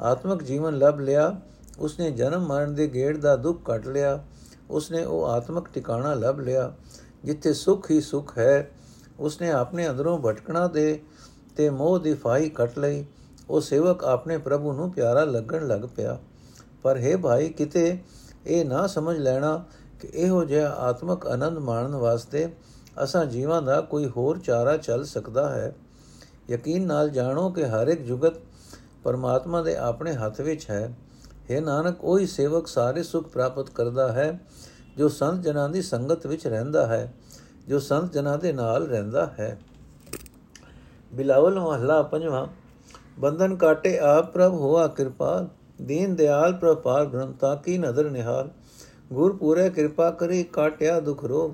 [0.01, 1.41] ਆਤਮਿਕ ਜੀਵਨ ਲੱਭ ਲਿਆ,
[1.79, 4.25] ਉਸਨੇ ਜਨਮ ਮਰਨ ਦੇ ਗੇੜ ਦਾ ਦੁੱਖ ਕੱਟ ਲਿਆ,
[4.71, 6.73] ਉਸਨੇ ਉਹ ਆਤਮਿਕ ਟਿਕਾਣਾ ਲੱਭ ਲਿਆ,
[7.25, 8.71] ਜਿੱਥੇ ਸੁਖ ਹੀ ਸੁਖ ਹੈ,
[9.21, 11.01] ਉਸਨੇ ਆਪਣੇ ਅੰਦਰੋਂ ਭਟਕਣਾ ਦੇ
[11.57, 13.05] ਤੇ ਮੋਹ ਦੀ ਫਾਈ ਕੱਟ ਲਈ,
[13.51, 16.19] ਉਹ ਸੇਵਕ ਆਪਣੇ ਪ੍ਰਭੂ ਨੂੰ ਪਿਆਰਾ ਲੱਗਣ ਲੱਗ ਪਿਆ।
[16.83, 17.99] ਪਰ ਹੈ ਭਾਈ, ਕਿਤੇ
[18.47, 19.65] ਇਹ ਨਾ ਸਮਝ ਲੈਣਾ
[20.01, 22.49] ਕਿ ਇਹੋ ਜਿਹਾ ਆਤਮਿਕ ਆਨੰਦ ਮਾਣਨ ਵਾਸਤੇ
[23.03, 25.75] ਅਸਾਂ ਜੀਵਾਂ ਦਾ ਕੋਈ ਹੋਰ ਚਾਰਾ ਚੱਲ ਸਕਦਾ ਹੈ।
[26.51, 28.33] ਯਕੀਨ ਨਾਲ ਜਾਣੋ ਕਿ ਹਰ ਇੱਕ ਜੁਗਤ
[29.05, 30.95] ਪਰਮਾਤਮਾ ਦੇ ਆਪਣੇ ਹੱਥ ਵਿੱਚ ਹੈ।
[31.51, 34.41] हे ਨਾਨਕ, ਉਹੀ ਸੇਵਕ ਸਾਰੇ ਸੁਖ ਪ੍ਰਾਪਤ ਕਰਦਾ ਹੈ,
[34.97, 37.13] ਜੋ ਸੰਤ ਜਨਾਂ ਦੀ ਸੰਗਤ ਵਿੱਚ ਰਹਿੰਦਾ ਹੈ,
[37.69, 39.59] ਜੋ ਸੰਤ ਜਨਾਂ ਦੇ ਨਾਲ ਰਹਿੰਦਾ ਹੈ।
[41.15, 42.47] ਬਿਲਾਵਲ ਮਹਲਾ ਪੰਜਵਾਂ,
[43.19, 45.49] ਬੰਧਨ ਕਾਟੇ ਆਪ ਪ੍ਰਭ ਹੋਆ ਕਿਰਪਾਲ
[45.83, 48.51] ਦੀਨ ਦਿਆਲ ਪ੍ਰਪਾਰ ਗ੍ਰੰਥਾ ਕੀ ਨਦਰ ਨਿਹਾਲ।
[49.13, 51.53] ਗੁਰ ਪੂਰੇ ਕਿਰਪਾ ਕਰੀ, ਕਾਟਿਆ ਦੁਖ ਰੋਗ,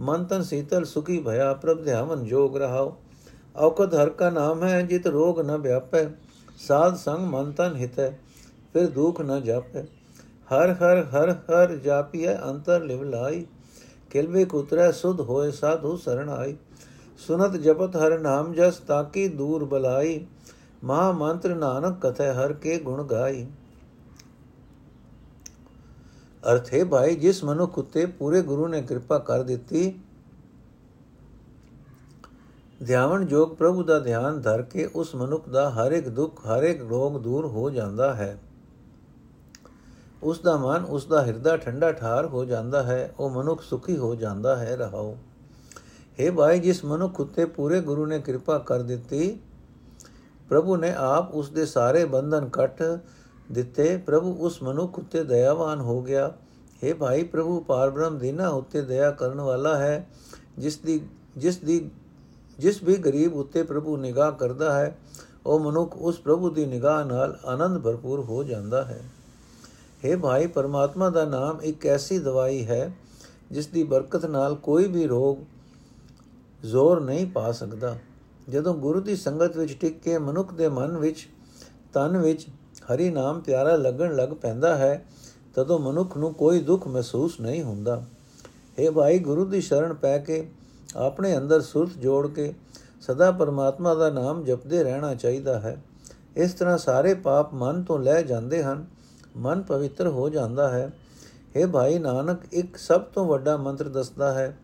[0.00, 2.96] ਮਨ ਤਨ ਸੀਤਲ ਸੁਖੀ ਭਇਆ, ਪ੍ਰਭ ਧਿਆਵਨ ਜੋਗ ਰਹਾਓ।
[3.58, 6.06] ਔਕਤ ਹਰ ਕਾ ਨਾਮ ਹੈ, ਜਿਤ ਰੋਗ ਨ ਵਿਆਪੈ,
[6.58, 8.10] ਸਾਧ ਸੰਗ ਮਨ ਤਨ ਹਿਤੈ,
[8.72, 9.82] ਫਿਰ ਦੁਖ ਨ ਜਾਪੈ।
[10.48, 13.46] ਹਰ ਹਰ ਹਰ ਹਰ ਜਾਪੀਐ, ਅੰਤਰ ਲਿਵ ਲਾਈ
[14.10, 16.56] ਕਿਲਵੇ ਕੁਤਰੈ, ਸੁਧ ਹੋਏ ਸਾਧੂ ਸਰਣ ਆਈ।
[17.18, 20.26] ਸੁਨਤ ਜਪਤ ਹਰ ਨਾਮ ਜਸ, ਤਾਕੀ ਦੂਰ ਬਲਾਈ।
[20.84, 23.46] ਮਹਾ ਮੰਤਰ ਨਾਨਕ ਕਥੈ, ਹਰ ਕੇ ਗੁਣ ਗਾਈ।
[26.52, 30.00] ਅਰਥੇ ਭਾਈ, ਜਿਸ ਮਨੁੱਖ ਉਤੇ ਪੂਰੇ ਗੁਰੂ ਨੇ ਕਿਰਪਾ ਕਰ ਦਿੱਤੀ
[32.86, 36.82] ਧਿਆਵਨ ਜੋਗ ਪ੍ਰਭੂ ਦਾ ਧਿਆਨ ਧਰ ਕੇ ਉਸ ਮਨੁੱਖ ਦਾ ਹਰ ਇੱਕ ਦੁੱਖ, ਹਰ ਇੱਕ
[36.82, 38.38] ਰੋਗ ਦੂਰ ਹੋ ਜਾਂਦਾ ਹੈ।
[40.22, 44.14] ਉਸ ਦਾ ਮਨ, ਉਸ ਦਾ ਹਿਰਦਾ ਠੰਡਾ ਠਾਰ ਹੋ ਜਾਂਦਾ ਹੈ, ਉਹ ਮਨੁੱਖ ਸੁਖੀ ਹੋ
[44.14, 45.16] ਜਾਂਦਾ ਹੈ, ਰਹਾਓ।
[46.20, 49.40] हे ਭਾਈ, ਜਿਸ ਮਨੁੱਖ ਉਤੇ ਪੂਰੇ ਗੁਰੂ ਨੇ ਕਿਰਪਾ ਕਰ ਦਿੱਤੀ,
[50.48, 52.82] ਪ੍ਰਭੂ ਨੇ ਆਪ ਉਸ ਦੇ ਸਾਰੇ ਬੰਧਨ ਕੱਟ
[53.52, 56.32] ਦਿੱਤੇ, ਪ੍ਰਭੂ ਉਸ ਮਨੁੱਖ ਉਤੇ ਦਇਆਵਾਨ ਹੋ ਗਿਆ।
[56.84, 60.08] हे ਭਾਈ, ਪ੍ਰਭੂ ਪਾਰਬ੍ਰਹਮ ਦੀਨਾ ਉਤੇ ਦਇਆ ਕਰਨ ਵਾਲਾ ਹੈ,
[60.58, 61.00] ਜਿਸ ਦੀ
[61.36, 61.90] ਜਿਸ ਦੀ
[62.58, 64.98] ਜਿਸ ਵੀ ਗਰੀਬ ਉਤੇ ਪ੍ਰਭੂ ਨਿਗਾਹ ਕਰਦਾ ਹੈ,
[65.46, 69.02] ਉਹ ਮਨੁੱਖ ਉਸ ਪ੍ਰਭੂ ਦੀ ਨਿਗਾਹ ਨਾਲ ਆਨੰਦ ਭਰਪੂਰ ਹੋ ਜਾਂਦਾ ਹੈ।
[70.04, 72.92] हे ਭਾਈ, ਪਰਮਾਤਮਾ ਦਾ ਨਾਮ ਇੱਕ ਐਸੀ ਦਵਾਈ ਹੈ,
[73.52, 75.38] ਜਿਸ ਦੀ ਬਰਕਤ ਨਾਲ ਕੋਈ ਵੀ ਰੋਗ
[76.64, 77.96] ਜ਼ੋਰ ਨਹੀਂ ਪਾ ਸਕਦਾ।
[78.48, 81.28] ਜਦੋਂ ਗੁਰੂ ਦੀ ਸੰਗਤ ਵਿੱਚ ਟਿਕ ਕੇ ਮਨੁੱਖ ਦੇ ਮਨ ਵਿੱਚ,
[81.92, 82.46] ਤਨ ਵਿੱਚ
[82.92, 85.04] ਹਰੀ ਨਾਮ ਪਿਆਰਾ ਲੱਗਣ ਲੱਗ ਪੈਂਦਾ ਹੈ,
[85.54, 88.04] ਤਦੋਂ ਮਨੁੱਖ ਨੂੰ ਕੋਈ ਦੁੱਖ ਮਹਿਸੂਸ ਨਹੀਂ ਹੁੰਦਾ।
[88.78, 90.50] हे ਭਾਈ, ਗੁਰੂ ਦੀ ਸ਼ਰਨ ਪੈ ਕੇ
[90.96, 92.54] ਆਪਣੇ ਅੰਦਰ ਸੁਰਤ ਜੋੜ ਕੇ
[93.00, 95.82] ਸਦਾ ਪਰਮਾਤਮਾ ਦਾ ਨਾਮ ਜਪਦੇ ਰਹਿਣਾ ਚਾਹੀਦਾ ਹੈ।
[96.36, 98.86] ਇਸ ਤਰ੍ਹਾਂ ਸਾਰੇ ਪਾਪ ਮਨ ਤੋਂ ਲੈ ਜਾਂਦੇ ਹਨ,
[99.36, 100.92] ਮਨ ਪਵਿੱਤਰ ਹੋ ਜਾਂਦਾ ਹੈ।
[101.56, 104.58] हे ਭਾਈ ਨਾਨਕ, ਇੱਕ ਸਭ ਤੋਂ ਵੱਡਾ ਮੰਤਰ ਦੱਸਦਾ ਹੈ।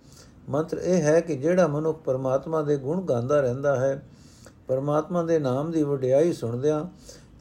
[0.49, 4.03] ਮੰਤਰ ਇਹ ਹੈ ਕਿ ਜਿਹੜਾ ਮਨੁੱਖ ਪਰਮਾਤਮਾ ਦੇ ਗੁਣ ਗਾਉਂਦਾ ਰਹਿੰਦਾ ਹੈ,
[4.69, 6.85] ਪਰਮਾਤਮਾ ਦੇ ਨਾਮ ਦੀ ਵਡਿਆਈ ਸੁਣਦਿਆਂ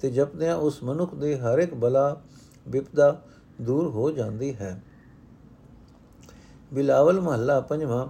[0.01, 2.21] ਤੇ ਜਪਦਿਆਂ ਉਸ ਮਨੁੱਖ ਦੇ ਹਰ ਇੱਕ ਬਲਾ
[2.67, 3.21] ਵਿਪਦਾ
[3.61, 4.83] ਦੂਰ ਹੋ ਜਾਂਦੀ ਹੈ।
[6.73, 8.07] ਬਿਲਾਵਲ ਮਹੱਲਾ ਪੰਜਵਾਂ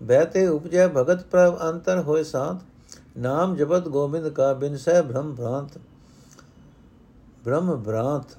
[0.00, 2.58] ਬਹਿਤੇ ਉਪਜੈ ਭਗਤ ਪ੍ਰਭ ਅੰਤਰ ਹੋਏ ਸਾਥ
[3.18, 5.78] ਨਾਮ ਜਪਤ ਗੋਬਿੰਦ ਕਾ ਬਿਨ ਸਹਿ ਭ੍ਰਮ ਭ੍ਰਾਂਤ
[7.44, 8.36] ਬ੍ਰਹਮ ਭ੍ਰਾਂਤ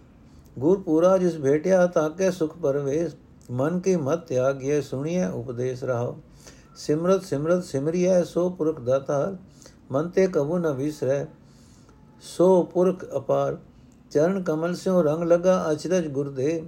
[0.59, 3.15] ਗੁਰ ਪੂਰਾ ਜਿਸ ਭੇਟਿਆ ਤਾਕੇ ਸੁਖ ਪਰਵੇਸ਼
[3.51, 6.17] ਮਨ ਕੀ ਮਤ ਤਿਆਗਿਏ ਸੁਣੀਏ ਉਪਦੇਸ਼ ਰਹਾਓ
[6.77, 9.35] ਸਿਮਰਤ ਸਿਮਰਤ ਸਿਮਰਿਐ ਸੋ ਪੁਰਖ ਦਾਤਾ
[9.91, 11.25] ਮਨ ਤੇ ਕਬੂ ਨ ਵਿਸਰੈ
[12.23, 13.57] ਸੋ ਪੁਰਖ ਅਪਾਰ
[14.11, 16.65] ਚਰਨ ਕਮਲ ਸਿਓ ਰੰਗ ਲਗਾ ਅਚਰਜ ਗੁਰਦੇਵ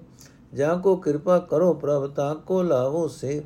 [0.56, 3.42] ਜਾਂ ਕੋ ਕਿਰਪਾ ਕਰੋ ਪ੍ਰਭ ਤਾ ਕੋ ਲਾਵੋ ਸੇ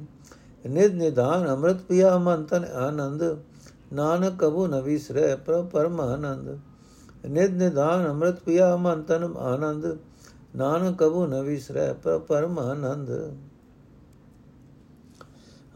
[0.70, 3.24] ਨਿਦ ਨਿਧਾਨ ਅੰਮ੍ਰਿਤ ਪਿਆ ਮਨ ਤਨ ਆਨੰਦ,
[3.94, 6.60] ਨਾਨਕ ਕਬੂ ਨ ਵਿਸਰੈ ਪ੍ਰਭ ਪਰਮ ਆਨੰਦ
[7.30, 9.98] ਨਿਦ ਨਿਧਾਨ ਅੰਮ੍ਰਿਤ ਪਿਆ ਮਨ ਤਨ ਆਨੰਦ,
[10.56, 13.10] ਨਾਨਕ ਕਬੂ ਨ ਵਿਸਰੈ ਪ੍ਰਭ ਪਰਮ ਆਨੰਦ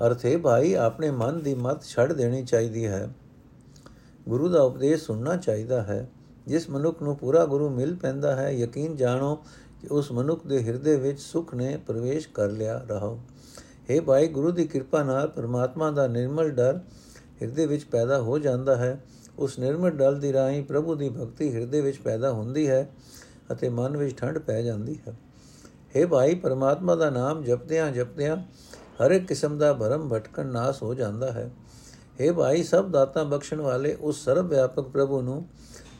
[0.05, 3.09] ਅਰਥੇ ਭਾਈ, ਆਪਣੇ ਮਨ ਦੀ ਮਤ ਛੱਡ ਦੇਣੀ ਚਾਹੀਦੀ ਹੈ।
[4.29, 6.09] ਗੁਰੂ ਦਾ ਉਪਦੇਸ਼ ਸੁਣਨਾ ਚਾਹੀਦਾ ਹੈ।
[6.47, 9.35] ਜਿਸ ਮਨੁੱਖ ਨੂੰ ਪੂਰਾ ਗੁਰੂ ਮਿਲ ਪੈਂਦਾ ਹੈ, ਯਕੀਨ ਜਾਣੋ
[9.81, 13.19] ਕਿ ਉਸ ਮਨੁੱਖ ਦੇ ਹਿਰਦੇ ਵਿੱਚ ਸੁਖ ਨੇ ਪ੍ਰਵੇਸ਼ ਕਰ ਲਿਆ। ਰਹੋ।
[13.88, 16.78] हे ਭਾਈ ਗੁਰੂ ਦੀ ਕਿਰਪਾ ਨਾਲ ਪਰਮਾਤਮਾ ਦਾ ਨਿਰਮਲ ਡਰ
[17.40, 18.98] ਹਿਰਦੇ ਵਿੱਚ ਪੈਦਾ ਹੋ ਜਾਂਦਾ ਹੈ
[19.38, 22.88] ਉਸ ਨਿਰਮਲ ਡਰ ਦੀ ਰਾਹੀਂ ਪ੍ਰਭੂ ਦੀ ਭਗਤੀ ਹਿਰਦੇ ਵਿੱਚ ਪੈਦਾ ਹੁੰਦੀ ਹੈ
[23.52, 25.14] ਅਤੇ ਮਨ ਵਿੱਚ ਠੰਡ ਪੈ ਜਾਂਦੀ ਹੈ
[25.94, 28.36] हे ਭਾਈ ਪਰਮਾਤਮਾ ਦਾ ਨਾਮ ਜਪਦਿਆਂ ਜਪਦਿਆਂ
[29.00, 31.50] ਹਰ ਇੱਕ ਕਿਸਮ ਦਾ ਭਰਮ ਭਟਕਣ ਨਾਸ ਹੋ ਜਾਂਦਾ ਹੈ
[32.20, 35.44] हे ਭਾਈ ਸਭ ਦਾਤਾ ਬਖਸ਼ਣ ਵਾਲੇ ਉਸ ਸਰਵ ਵਿਆਪਕ ਪ੍ਰਭੂ ਨੂੰ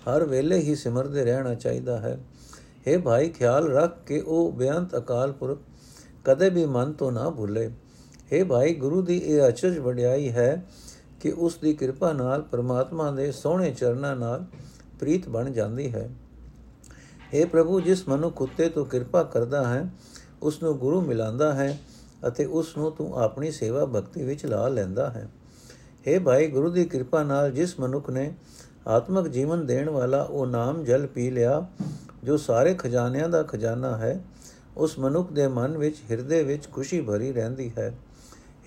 [0.07, 2.19] ਹਰ ਵੇਲੇ ਹੀ ਸਿਮਰਦੇ ਰਹਿਣਾ ਚਾਹੀਦਾ ਹੈ
[2.87, 5.59] हे ਭਾਈ ਖਿਆਲ ਰੱਖ ਕੇ ਉਹ ਬੇਅੰਤ ਅਕਾਲ ਪੁਰਖ
[6.25, 7.71] ਕਦੇ ਵੀ ਮਨ ਤੋਂ ਨਾ ਭੁੱਲੇ
[8.31, 10.65] हे ਭਾਈ ਗੁਰੂ ਦੀ ਇਹ ਅਚਰਜ ਵਡਿਆਈ ਹੈ
[11.21, 14.45] ਕਿ ਉਸ ਦੀ ਕਿਰਪਾ ਨਾਲ ਪ੍ਰਮਾਤਮਾ ਦੇ ਸੋਹਣੇ ਚਰਨਾਂ ਨਾਲ
[15.01, 16.09] ਪ੍ਰੀਤ ਬਣ ਜਾਂਦੀ ਹੈ
[17.35, 19.89] हे ਪ੍ਰਭੂ ਜਿਸ ਮਨੁੱਖ ਉਤੇ ਤੂੰ ਕਿਰਪਾ ਕਰਦਾ ਹੈ
[20.43, 21.79] ਉਸ ਨੂੰ ਗੁਰੂ ਮਿਲਾਂਦਾ ਹੈ
[22.29, 25.29] ਅਤੇ ਉਸ ਨੂੰ ਤੂੰ ਆਪਣੀ ਸੇਵਾ ਭਗਤੀ ਵਿੱਚ ਲਾ ਲੈਂਦਾ ਹੈ
[26.07, 28.33] हे ਭਾਈ ਗੁਰੂ ਦੀ ਕਿਰਪਾ ਨਾਲ ਜਿਸ ਮਨੁੱਖ ਨੇ
[28.87, 31.67] ਆਤਮਿਕ ਜੀਵਨ ਦੇਣ ਵਾਲਾ ਉਹ ਨਾਮ ਜਲ ਪੀ ਲਿਆ
[32.25, 34.19] ਜੋ ਸਾਰੇ ਖਜ਼ਾਨਿਆਂ ਦਾ ਖਜ਼ਾਨਾ ਹੈ
[34.80, 37.98] ਉਸ ਮਨੁੱਖ ਦੇ ਮਨ ਵਿੱਚ, ਹਿਰਦੇ ਵਿੱਚ ਖੁਸ਼ੀ ਭਰੀ ਰਹਿੰਦੀ ਹੈ।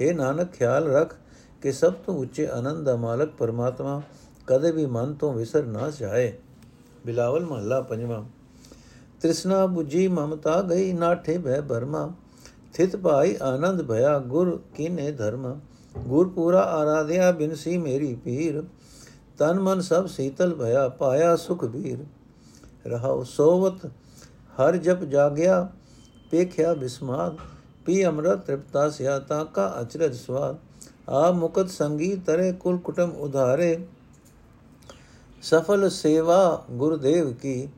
[0.00, 1.14] हे ਨਾਨਕ, ਖਿਆਲ ਰੱਖ
[1.62, 4.02] ਕਿ ਸਭ ਤੋਂ ਉੱਚੇ ਆਨੰਦ ਦਾ ਮਾਲਕ ਪਰਮਾਤਮਾ
[4.46, 6.32] ਕਦੇ ਵੀ ਮਨ ਤੋਂ ਵਿਸਰ ਨਾ ਜਾਏ।
[7.06, 8.24] ਬਿਲਾਵਲ ਮਹੱਲਾ ਪੰਜਵਾਂ।
[9.20, 12.12] ਤ੍ਰਿਸ਼ਨਾ 부ਜੀ ਮਮਤਾ ਗਈ, ਨਾਠੇ ਭੈ ਬਰਮਾ।
[12.74, 15.60] ਥਿਤ ਭਾਈ ਆਨੰਦ ਭਇਆ, ਗੁਰ ਕੀਨੇ ਧਰਮ।
[15.98, 18.62] ਗੁਰ ਪੂਰਾ ਆਰਾਧਿਆ ਬਿਨਸੀ ਮੇਰੀ ਪੀਰ।
[19.38, 21.98] ਤਨ ਮਨ ਸਭ ਸੀਤਲ ਭਇਆ, ਪਾਇਆ ਸੁਖ ਵੀਰ।
[22.86, 23.86] ਰਹਾਉ ਸੋਵਤ,
[24.60, 25.68] ਹਰ ਜਪ ਜਾਗਿਆ।
[26.32, 27.36] ਪੇਖਿਆ ਬਿਸਮਾਦ
[27.86, 30.56] ਪੀ ਅੰਮ੍ਰਿਤ ਤ੍ਰਿਪਤਾ ਸਿਆ ਤਾ ਕਾ ਅਚਰਜ ਸਵਾਦ
[31.10, 33.76] ਆ ਮੁਕਤ ਸੰਗੀ ਤਰੇ ਕੁਲ ਕੁਟਮ ਉਧਾਰੇ
[35.42, 37.68] ਸਫਲ ਸੇਵਾ ਗੁਰਦੇਵ ਕੀ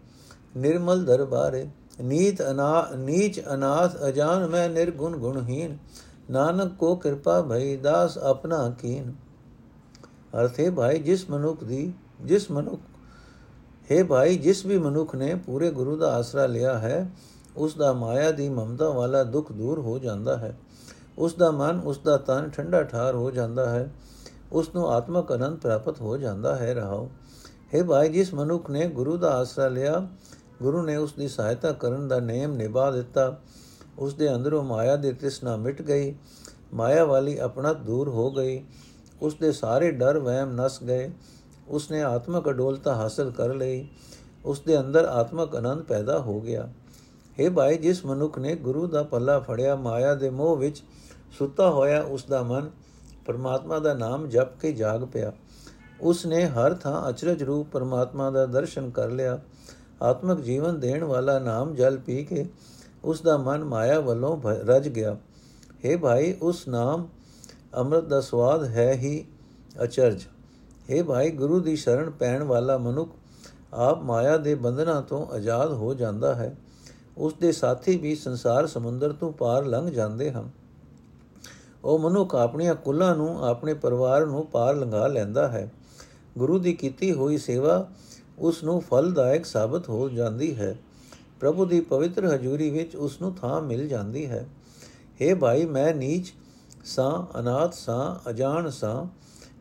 [0.56, 1.66] ਨਿਰਮਲ ਦਰਬਾਰੇ
[2.02, 5.76] ਨੀਤ ਅਨਾ ਨੀਚ ਅਨਾਥ ਅਜਾਨ ਮੈਂ ਨਿਰਗੁਣ ਗੁਣਹੀਨ
[6.30, 9.12] ਨਾਨਕ ਕੋ ਕਿਰਪਾ ਭਈ ਦਾਸ ਆਪਣਾ ਕੀਨ
[10.36, 11.92] ਅਰਥੇ ਭਾਈ ਜਿਸ ਮਨੁੱਖ ਦੀ
[12.24, 12.80] ਜਿਸ ਮਨੁੱਖ
[13.90, 17.06] ਹੈ ਭਾਈ ਜਿਸ ਵੀ ਮਨੁੱਖ ਨੇ ਪੂਰੇ ਗੁਰੂ ਦਾ ਆਸਰਾ ਲਿਆ ਹੈ
[17.56, 20.58] ਉਸ ਦਾ ਮਾਇਆ ਦੀ ਮਮਤਾ ਵਾਲਾ ਦੁੱਖ ਦੂਰ ਹੋ ਜਾਂਦਾ ਹੈ।
[21.18, 23.92] ਉਸ ਦਾ ਮਨ ਉਸ ਦਾ ਤਨ ਠੰਡਾ ਠਾਰ ਹੋ ਜਾਂਦਾ ਹੈ।
[24.52, 27.10] ਉਸ ਨੂੰ ਆਤਮਕ ਅਨੰਦ ਪ੍ਰਾਪਤ ਹੋ ਜਾਂਦਾ ਹੈ ਰਹਾਓ।
[27.74, 30.08] ਹੈ ਭਾਈ, ਜਿਸ ਮਨੁੱਖ ਨੇ ਗੁਰੂ ਦਾ ਆਸਰਾ ਲਿਆ,
[30.62, 33.40] ਗੁਰੂ ਨੇ ਉਸ ਦੀ ਸਹਾਇਤਾ ਕਰਨ ਦਾ ਨਿਯਮ ਨਿਭਾ ਦਿੱਤਾ।
[33.98, 36.14] ਉਸ ਦੇ ਅੰਦਰੋਂ ਮਾਇਆ ਦੇ ਤ੍ਰਿਸ਼ਨਾ ਮਿਟ ਗਈ।
[36.74, 38.64] ਮਾਇਆ ਵਾਲੀ ਆਪਣਾ ਦੂਰ ਹੋ ਗਈ।
[39.22, 41.12] ਉਸ ਦੇ ਸਾਰੇ ਡਰ, ਵਹਿਮ ਨਸ ਗਏ।
[41.68, 43.88] ਉਸ ਨੇ ਆਤਮਕ ਅਡੋਲਤਾ ਹਾਸਲ ਕਰ ਲਈ।
[44.44, 46.72] ਉਸ ਦੇ ਅੰਦਰ ਆਤਮਕ ਆਨੰਦ ਪੈਦਾ ਹੋ ਗਿਆ।
[47.40, 50.82] ਹੈ ਭਾਈ, ਜਿਸ ਮਨੁੱਖ ਨੇ ਗੁਰੂ ਦਾ ਪੱਲਾ ਫੜਿਆ, ਮਾਇਆ ਦੇ ਮੋਹ ਵਿੱਚ
[51.38, 52.70] ਸੁੱਤਾ ਹੋਇਆ, ਉਸ ਦਾ ਮਨ
[53.26, 55.32] ਪਰਮਾਤਮਾ ਦਾ ਨਾਮ ਜਪ ਕੇ ਜਾਗ ਪਿਆ।
[56.00, 59.40] ਉਸ ਨੇ ਹਰ ਥਾਂ ਅਚਰਜ ਰੂਪ ਪਰਮਾਤਮਾ ਦਾ ਦਰਸ਼ਨ ਕਰ ਲਿਆ।
[60.02, 62.46] ਆਤਮਿਕ ਜੀਵਨ ਦੇਣ ਵਾਲਾ ਨਾਮ ਜਲ ਪੀ ਕੇ
[63.04, 65.16] ਉਸ ਦਾ ਮਨ ਮਾਇਆ ਵੱਲੋਂ ਰਜ ਗਿਆ।
[65.86, 67.08] हे ਭਾਈ, ਉਸ ਨਾਮ
[67.76, 69.26] ਅੰਮ੍ਰਿਤ ਦਾ ਸਵਾਦ ਹੈ ਹੀ
[69.84, 70.22] ਅਚਰਜ।
[70.92, 73.10] हे ਭਾਈ, ਗੁਰੂ ਦੀ ਸ਼ਰਣ ਪੈਣ ਵਾਲਾ ਮਨੁੱਖ
[73.74, 76.56] ਆਪ ਮਾਇਆ ਦੇ ਬੰਧਨਾਂ ਤੋਂ ਆਜ਼ਾਦ ਹੋ ਜਾਂਦਾ ਹੈ।
[77.18, 80.50] ਉਸ ਦੇ ਸਾਥੀ ਵੀ ਸੰਸਾਰ ਸਮੁੰਦਰ ਤੋਂ ਪਾਰ ਲੰਘ ਜਾਂਦੇ ਹਨ।
[81.84, 85.72] ਉਹ ਮਨੁੱਖ ਆਪਣੀਆਂ ਕੁੱਲਾਂ ਨੂੰ ਆਪਣੇ ਪਰਿਵਾਰ ਨੂੰ ਪਾਰ ਲੰਘਾ ਲੈਂਦਾ ਹੈ।
[86.38, 87.88] ਗੁਰੂ ਦੀ ਕੀਤੀ ਹੋਈ ਸੇਵਾ
[88.38, 90.78] ਉਸ ਨੂੰ ਫਲਦਾਇਕ ਸਾਬਤ ਹੋ ਜਾਂਦੀ ਹੈ।
[91.40, 94.46] ਪ੍ਰਭੂ ਦੀ ਪਵਿੱਤਰ ਹਜ਼ੂਰੀ ਵਿੱਚ ਉਸ ਨੂੰ ਥਾਂ ਮਿਲ ਜਾਂਦੀ ਹੈ।
[95.22, 96.32] हे ਭਾਈ, ਮੈਂ ਨੀਚ
[96.84, 99.06] ਸਾਂ, ਅਨਾਥ ਸਾਂ, ਅਜਾਣ ਸਾਂ,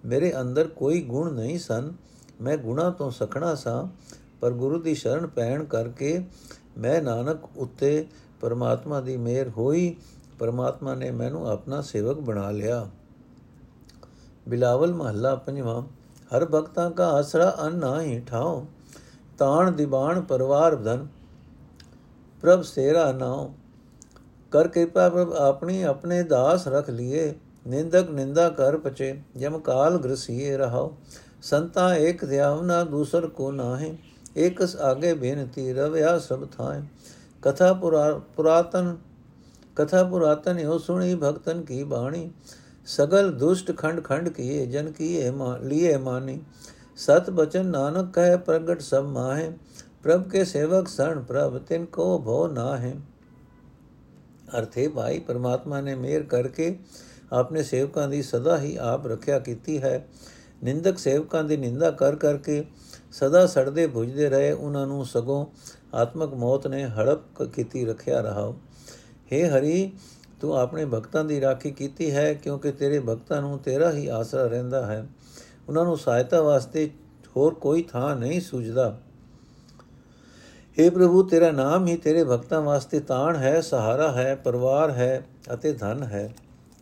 [0.08, 1.94] ਮੇਰੇ ਅੰਦਰ ਕੋਈ ਗੁਣ ਨਹੀਂ ਸਨ।
[2.42, 3.88] ਮੈਂ ਗੁਣਾ ਤੋਂ ਸਖਣਾ ਸਾਂ,
[4.42, 6.26] ਪਰ ਗੁਰੂ ਦੀ ਸ਼ਰਨ ਪੈਣ ਕਰਕੇ
[6.78, 8.06] ਮੈਂ ਨਾਨਕ ਉੱਤੇ
[8.42, 9.96] ਪਰਮਾਤਮਾ ਦੀ ਮਿਹਰ ਹੋਈ,
[10.40, 12.88] ਪਰਮਾਤਮਾ ਨੇ ਮੈਨੂੰ ਆਪਣਾ ਸੇਵਕ ਬਣਾ ਲਿਆ।
[14.50, 15.82] ਬਿਲਾਵਲ ਮਹੱਲਾ ਪੰਜਵਾਂ,
[16.36, 18.66] ਹਰ ਭਗਤਾਂ ਕਾ ਆਸਰਾ ਅਨ ਨਾਹੀ ਠਾਉ,
[19.38, 21.08] ਤਾਣ ਦੀਵਾਨ ਪਰਵਾਰ ਧਨ,
[22.42, 23.52] ਪ੍ਰਭ ਸੇਰਾ ਨਾਉ,
[24.52, 27.34] ਕਰ ਕਿਰਪਾ ਪ੍ਰਭ ਆਪਣੀ ਆਪਣੇ ਦਾਸ ਰਖ ਲਿਏ,
[27.68, 30.96] ਨਿੰਦਕ ਨਿੰਦਾ ਕਰ ਪਚੇ, ਜਮ ਕਾਲ ਗ੍ਰਸੀਏ ਰਹਾਓ
[31.42, 33.96] ਸੰਤਾ ਏਕ ਧਿਆਵਨਾ ਦੂਸਰ ਕੋ ਨਾਹੇ
[34.38, 36.82] ਏਕਸ ਆਗੇ ਬੇਨਤੀ ਰਵਿਆ ਸਭ ਥਾਏ।
[37.42, 37.74] ਕਥਾ
[38.36, 38.96] ਪੁਰਾਤਨ
[39.76, 42.30] ਕਥਾ ਪੁਰਾਤਨ ਹੋ ਸੁਣੀ, ਭਗਤਨ ਕੀ ਬਾਣੀ।
[42.86, 46.42] ਸਗਲ ਦੁਸ਼ਟ ਖੰਡ ਖੰਡ ਕੀਏ, ਜਨ ਕੀਏ ਮਾ, ਲੀਏ ਮਾਨੀ।
[46.98, 49.52] ਸਤ ਬਚਨ ਨਾਨਕ ਕਹੇ ਪ੍ਰਗਟ ਸਭ ਮਾਹੇ।
[50.04, 52.94] ਪ੍ਰਭ ਕੇ ਸੇਵਕ ਸਣ ਪ੍ਰਭ, ਤਿਨ ਕੋ ਭੋ ਨਾ ਹੈ
[54.58, 56.78] ਅਰਥੇ ਭਾਈ, ਪਰਮਾਤਮਾ ਨੇ ਮਿਹਰ ਕਰਕੇ
[57.32, 60.08] ਆਪਣੇ ਸੇਵਕਾਂ ਦੀ ਸਦਾ ਹੀ ਆਪ ਰੱਖਿਆ ਕੀਤੀ ਹੈ।
[60.64, 62.64] ਨਿੰਦਕ ਸੇਵਕਾਂ ਦੀ ਨਿੰਦਾ ਕਰ ਕਰਕੇ
[63.14, 65.46] ਸਦਾ ਸੜਦੇ ਭੁਜਦੇ ਰਹੇ, ਉਹਨਾਂ ਨੂੰ ਸਗੋਂ
[65.94, 68.54] ਆਤਮਕ ਮੌਤ ਨੇ ਹੜਪ ਕੀਤੀ, ਰੱਖਿਆ ਰਹਾ
[69.34, 69.92] ਹੈ ਹਰੀ,
[70.42, 74.86] ਤੂੰ ਆਪਣੇ ਭਗਤਾਂ ਦੀ ਰਾਖੀ ਕੀਤੀ ਹੈ, ਕਿਉਂਕਿ ਤੇਰੇ ਭਗਤਾਂ ਨੂੰ ਤੇਰਾ ਹੀ ਆਸਰਾ ਰਹਿੰਦਾ
[74.86, 75.08] ਹੈ।
[75.70, 76.90] ਉਹਨਾਂ ਨੂੰ ਸਹਾਇਤਾ ਵਾਸਤੇ
[77.38, 79.00] ਹੋਰ ਕੋਈ ਥਾਂ ਨਹੀਂ ਸੁਝਦਾ।
[80.80, 85.72] हे ਪ੍ਰਭੂ, ਤੇਰਾ ਨਾਮ ਹੀ ਤੇਰੇ ਭਗਤਾਂ ਵਾਸਤੇ ਤਾਣ ਹੈ, ਸਹਾਰਾ ਹੈ, ਪਰਿਵਾਰ ਹੈ ਅਤੇ
[85.72, 86.34] ਧਨ ਹੈ।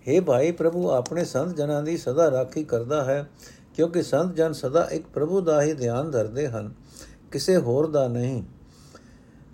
[0.10, 3.30] हे ਭਾਈ, ਪ੍ਰਭੂ ਆਪਣੇ ਸੰਤ ਜਨਾਂ ਦੀ ਸਦਾ ਰਾਖੀ ਕਰਦਾ ਹੈ
[3.76, 6.74] ਕਿਉਂਕਿ ਸੰਤ ਜਨ ਸਦਾ ਇੱਕ ਪ੍ਰਭੂ ਦਾ ਹੀ ਧਿਆਨ ਧਰਦੇ ਹਨ,
[7.32, 8.44] ਕਿਸੇ ਹੋਰ ਦਾ ਨਹੀਂ।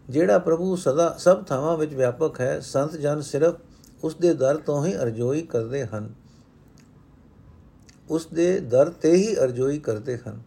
[0.10, 3.56] ਜਿਹੜਾ ਪ੍ਰਭੂ ਸਦਾ ਸਭ ਥਾਵਾਂ ਵਿੱਚ ਵਿਆਪਕ ਹੈ, ਸੰਤ ਜਨ ਸਿਰਫ
[4.03, 6.13] ਉਸ ਦੇ ਦਰ ਤੋਂ ਹੀ ਅਰਜ਼ੋਈ ਕਰਦੇ ਹਨ।
[8.10, 10.41] ਉਸ ਦੇ ਦਰ ਤੇ ਹੀ ਅਰਜ਼ੋਈ ਕਰਦੇ ਹਨ।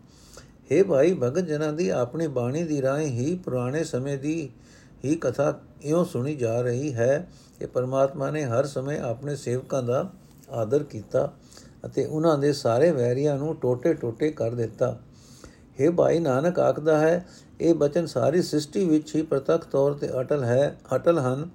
[0.72, 4.50] हे ਭਾਈ ਭਗਤ ਜਨਾਂ ਦੀ ਆਪਣੀ ਬਾਣੀ ਦੀ ਰਾਹੀਂ ਹੀ ਪੁਰਾਣੇ ਸਮੇਂ ਦੀ
[5.04, 7.28] ਹੀ ਕਥਾ ਇਉਂ ਸੁਣੀ ਜਾ ਰਹੀ ਹੈ
[7.58, 10.10] ਕਿ ਪਰਮਾਤਮਾ ਨੇ ਹਰ ਸਮੇਂ ਆਪਣੇ ਸੇਵਕਾਂ ਦਾ
[10.50, 11.32] ਆਦਰ ਕੀਤਾ।
[11.86, 14.98] ਅਤੇ ਉਹਨਾਂ ਦੇ ਸਾਰੇ ਵੈਰੀਆਂ ਨੂੰ ਟੋਟੇ-ਟੋਟੇ ਕਰ ਦਿੱਤਾ।
[15.80, 17.26] हे ਭਾਈ ਨਾਨਕ, ਆਖਦਾ ਹੈ,
[17.60, 21.48] ਇਹ ਬਚਨ ਸਾਰੀ ਸ੍ਰਿਸ਼ਟੀ ਵਿੱਚ ਹੀ ਪ੍ਰਤੱਖ ਤੌਰ ਤੇ ਅਟਲ ਹੈ, ਅਟਲ ਹਨ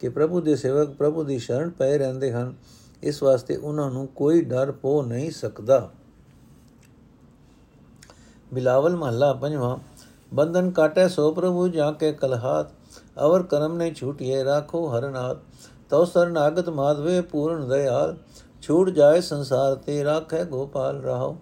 [0.00, 2.54] ਕਿ ਪ੍ਰਭੂ ਦੇ ਸੇਵਕ ਪ੍ਰਭੂ ਦੀ ਸ਼ਰਨ ਪਏ ਰਹਿੰਦੇ ਹਨ।
[3.02, 5.90] ਇਸ ਵਾਸਤੇ ਉਹਨਾਂ ਨੂੰ ਕੋਈ ਡਰ ਪੋ ਨਹੀਂ ਸਕਦਾ।
[8.54, 9.78] ਬਿਲਾਵਲ ਮਹੱਲਾ ਪੰਜਵਾਂ,
[10.34, 12.66] ਬੰਧਨ ਕਾਟੇ ਸੋ ਪ੍ਰਭੂ ਜਾ ਕੇ ਕਲਹਾਤ,
[13.20, 15.36] ਅਵਰ ਕਰਮ ਨੇ ਛੂਟਿਏ ਰਾਖੋ ਹਰਨਾਥ,
[15.90, 18.16] ਤਉ ਸਰਨਾਗਤ ਮਾਧਵੇ ਪੂਰਨ ਦਇਆਲ
[18.62, 21.36] ਛੂਟ ਜਾਏ ਸੰਸਾਰ ਤੇ ਰਾਖੇ ਗੋਪਾਲ ਰਹਾਉ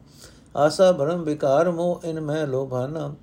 [0.56, 3.14] ਆਸਾ ਭਰਮ ਵਿਕਾਰ ਮੋਹ, ਇਨ ਮਹਿ ਲੋਭਾਨਾ।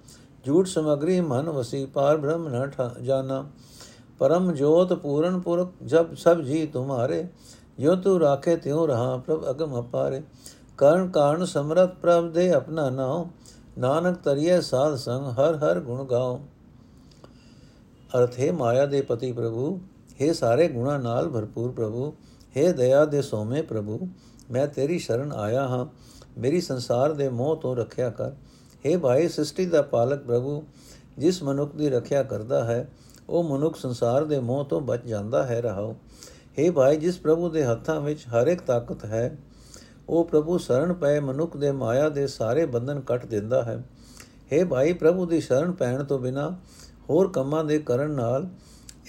[0.43, 3.45] ਝੂਠ ਸਮਗਰੀ ਮਨ ਵਸੀ, ਪਾਰ ਬ੍ਰਹਮ ਨ ਜਾਣਾ
[4.19, 7.27] ਪਰਮ ਜੋਤ ਪੂਰਨ ਪੁਰਖ ਜਬ ਸਭ ਜੀ ਤੁਮਾਰੇ।
[7.79, 10.21] ਜੋ ਤੂ ਰਾਖੇ, ਤਿਉ ਰਹਾ ਪ੍ਰਭ ਅਗਮ ਅਪਾਰੇ।
[10.77, 13.25] ਕਰਨ ਕਾਰਨ ਸਮਰਤ ਪ੍ਰਭ ਦੇ ਆਪਣਾ ਨਾਉ।
[13.77, 16.37] ਨਾਨਕ ਤਰੀਏ ਸਾਧ ਸੰਗ, ਹਰ ਹਰ ਗੁਣ ਗਾਉ।
[18.17, 19.79] ਅਰਥ, ਹੈ ਮਾਇਆ ਦੇ ਪਤੀ ਪ੍ਰਭੂ
[20.21, 22.13] हे ਸਾਰੇ ਗੁਣਾ ਨਾਲ ਭਰਪੂਰ ਪ੍ਰਭੂ।
[22.56, 23.98] हे ਦਇਆ ਦੇ ਸੋਮੇ ਪ੍ਰਭੂ
[24.50, 25.84] ਮੈਂ ਤੇਰੀ ਸ਼ਰਨ ਆਇਆ ਹਾਂ
[26.38, 28.32] ਮੇਰੀ ਸੰਸਾਰ ਦੇ ਮੋਹ ਤੋਂ ਰੱਖਿਆ ਕਰ
[28.84, 30.62] हे ਭਾਈ ਸ੍ਰਿਸ਼ਟੀ ਦਾ ਪਾਲਕ ਪ੍ਰਭੂ
[31.18, 32.86] ਜਿਸ ਮਨੁੱਖ ਦੀ ਰੱਖਿਆ ਕਰਦਾ ਹੈ
[33.28, 35.94] ਉਹ ਮਨੁੱਖ ਸੰਸਾਰ ਦੇ ਮੋਹ ਤੋਂ ਬਚ ਜਾਂਦਾ ਹੈ ਰਹਾਓ
[36.58, 39.30] हे ਭਾਈ ਜਿਸ ਪ੍ਰਭੂ ਦੇ ਹੱਥਾਂ ਵਿੱਚ ਹਰ ਇੱਕ ਤਾਕਤ ਹੈ
[40.08, 43.82] ਉਹ ਪ੍ਰਭੂ ਸ਼ਰਨ ਪਏ ਮਨੁੱਖ ਦੇ ਮਾਇਆ ਦੇ ਸਾਰੇ ਬੰਧਨ ਕੱਟ ਦਿੰਦਾ ਹੈ
[44.52, 46.50] हे ਭਾਈ ਪ੍ਰਭੂ ਦੀ ਸ਼ਰਨ ਪੈਣ ਤੋਂ ਬਿਨਾ
[47.08, 48.48] ਹੋਰ ਕੰਮਾਂ ਦੇ ਕਰਨ ਨਾਲ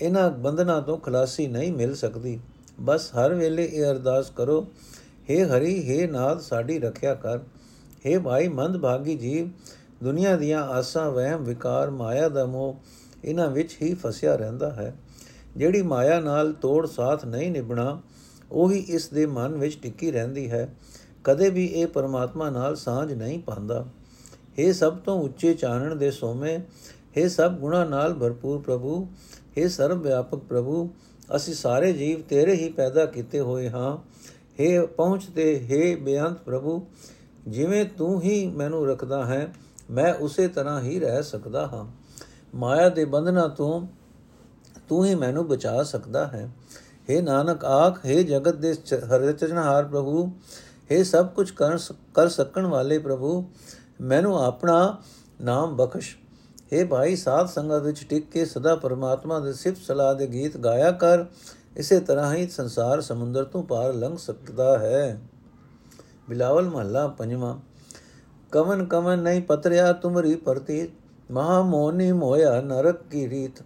[0.01, 2.39] ਇਹਨਾਂ ਬੰਧਨਾਂ ਤੋਂ ਖਲਾਸੀ ਨਹੀਂ ਮਿਲ ਸਕਦੀ
[2.79, 4.65] ਬਸ ਹਰ ਵੇਲੇ ਇਹ ਅਰਦਾਸ ਕਰੋ
[5.29, 7.39] हे ਹਰੀ हे ਨਾਥ ਸਾਡੀ ਰੱਖਿਆ ਕਰ
[8.05, 9.49] हे ਭਾਈ ਮੰਦ ਭਾਗੀ ਜੀਵ
[10.03, 12.75] ਦੁਨੀਆ ਦੀਆਂ ਆਸਾਂ ਵਹਿਮ ਵਿਕਾਰ ਮਾਇਆ ਦਾ ਮੋਹ
[13.23, 14.93] ਇਹਨਾਂ ਵਿੱਚ ਹੀ ਫਸਿਆ ਰਹਿੰਦਾ ਹੈ
[15.57, 18.01] ਜਿਹੜੀ ਮਾਇਆ ਨਾਲ ਤੋੜ ਸਾਥ ਨਹੀਂ ਨਿਭਣਾ
[18.51, 20.67] ਉਹੀ ਇਸ ਦੇ ਮਨ ਵਿੱਚ ਟਿੱਕੀ ਰਹਿੰਦੀ ਹੈ
[21.23, 23.85] ਕਦੇ ਵੀ ਇਹ ਪਰਮਾਤਮਾ ਨਾਲ ਸਾਂਝ ਨਹੀਂ ਪਾਉਂਦਾ
[24.57, 26.59] ਇਹ ਸਭ ਤੋਂ ਉੱਚੇ ਚਾਨਣ ਦੇ ਸੋਮੇ
[27.15, 29.07] ਇਹ ਸਭ ਗੁਣਾ ਨਾਲ ਭਰਪੂਰ ਪ੍ਰਭੂ
[29.57, 30.89] ਇਹ ਸਰਵ ਵਿਆਪਕ ਪ੍ਰਭੂ
[31.35, 33.97] ਅਸੀਂ ਸਾਰੇ ਜੀਵ ਤੇਰੇ ਹੀ ਪੈਦਾ ਕੀਤੇ ਹੋਏ ਹਾਂ
[34.59, 36.81] हे ਪਹੁੰਚਦੇ हे ਬੇਅੰਤ ਪ੍ਰਭੂ
[37.47, 39.53] ਜਿਵੇਂ ਤੂੰ ਹੀ ਮੈਨੂੰ ਰੱਖਦਾ ਹੈ
[39.91, 41.85] ਮੈਂ ਉਸੇ ਤਰ੍ਹਾਂ ਹੀ ਰਹਿ ਸਕਦਾ ਹਾਂ
[42.55, 43.81] ਮਾਇਆ ਦੇ ਬੰਧਨਾਂ ਤੋਂ
[44.89, 46.49] ਤੂੰ ਹੀ ਮੈਨੂੰ ਬਚਾ ਸਕਦਾ ਹੈ
[47.09, 48.73] हे ਨਾਨਕ ਆਖ हे ਜਗਤ ਦੇ
[49.05, 50.25] ਹਰਿਚਰਨਹਾਰ ਪ੍ਰਭੂ
[50.91, 53.43] हे ਸਭ ਕੁਝ ਕਰ ਸਕਣ ਵਾਲੇ ਪ੍ਰਭੂ
[54.01, 54.97] ਮੈਨੂੰ ਆਪਣਾ
[55.41, 56.15] ਨਾਮ ਬਖਸ਼
[56.72, 60.90] हे ਭਾਈ, ਸਾਧ ਸੰਗਤ ਵਿੱਚ ਟਿਕ ਕੇ ਸਦਾ ਪਰਮਾਤਮਾ ਦੇ ਸਿਫਤ ਸਲਾਹ ਦੇ ਗੀਤ ਗਾਇਆ
[60.90, 61.24] ਕਰ।
[61.76, 65.20] ਇਸੇ ਤਰ੍ਹਾਂ ਹੀ ਸੰਸਾਰ ਸਮੁੰਦਰ ਤੋਂ ਪਾਰ ਲੰਘ ਸਕਦਾ ਹੈ।
[66.28, 67.58] ਬਿਲਾਵਲ ਮਹੱਲਾ ਪੰਜਵਾਂ।
[68.52, 70.88] ਕਮਨ ਕਮਨ ਨਹੀਂ ਪਤਰਿਆ ਤੁਮਰੀ ਪ੍ਰਤੀ
[71.30, 73.62] ਮਹਾ ਮੋਨੀ ਮੋਇਆ ਨਰਕ ਕੀ ਰੀਤ।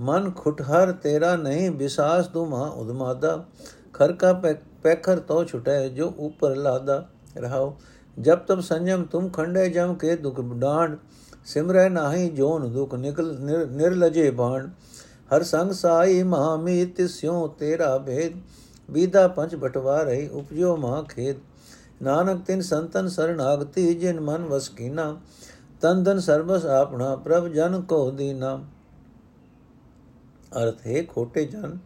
[0.00, 3.44] ਮਨ ਖੁਟਹਰ ਤੇਰਾ ਨਹੀਂ, ਵਿਸਾਸ ਤੁਮਾ ਉਦਮਾਦਾ।
[3.92, 4.32] ਖਰ ਕਾ
[4.82, 7.76] ਪੈਖਰ ਤੋ ਛੁਟੈ, ਜੋ ਉਪਰ ਲਾਦਾ। ਰਹਾਓ
[8.20, 10.98] ਜਬ ਤਬ ਸੰਜਮ ਤੁਮ ਖੰਡੇ ਜਮ ਕੇ ਦੁਖ ਡਾਂਡ।
[11.44, 13.36] ਸਿਮਰੈ ਨਾਹੀ ਜੋਨ ਦੁਖ ਨਿਕਲ
[13.70, 14.68] ਨਿਰਲਜੇ ਬਾਣ।
[15.36, 18.32] ਹਰ ਸੰਗ ਸਾਈ ਮਹਾਮੀ ਤਿਸਿਓ ਤੇਰਾ ਭੇਦ।
[18.90, 21.36] ਬੀਦਾ ਪੰਜ ਬਟਵਾ ਰਹੀ ਉਪਜੋ ਮਾ ਖੇਦ।
[22.02, 25.20] ਨਾਨਕ ਤਿਨ ਸੰਤਨ ਸਰਣਾਗਤੀ ਜਿਨ ਮਨ ਵਸ ਕੀਨਾ।
[25.80, 28.64] ਤਨ ਦਨ ਸਰਬਸ ਆਪਣਾ ਪ੍ਰਭ ਜਨ ਕੋ ਦੀਨਾ।
[30.62, 31.78] ਅਰਥ, ਹੈ ਖੋਟੇ ਜਨ,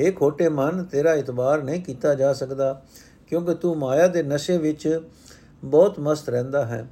[0.00, 2.82] ਹੈ ਖੋਟੇ ਮਨ, ਤੇਰਾ ਇਤਬਾਰ ਨਹੀਂ ਕੀਤਾ ਜਾ ਸਕਦਾ।
[3.26, 5.00] ਕਿਉਂਕਿ ਤੂੰ ਮਾਇਆ ਦੇ ਨਸ਼ੇ ਵਿੱਚ
[5.64, 6.88] ਬਹੁਤ ਮਸਤ ਰਹਿੰਦਾ ਹੈ।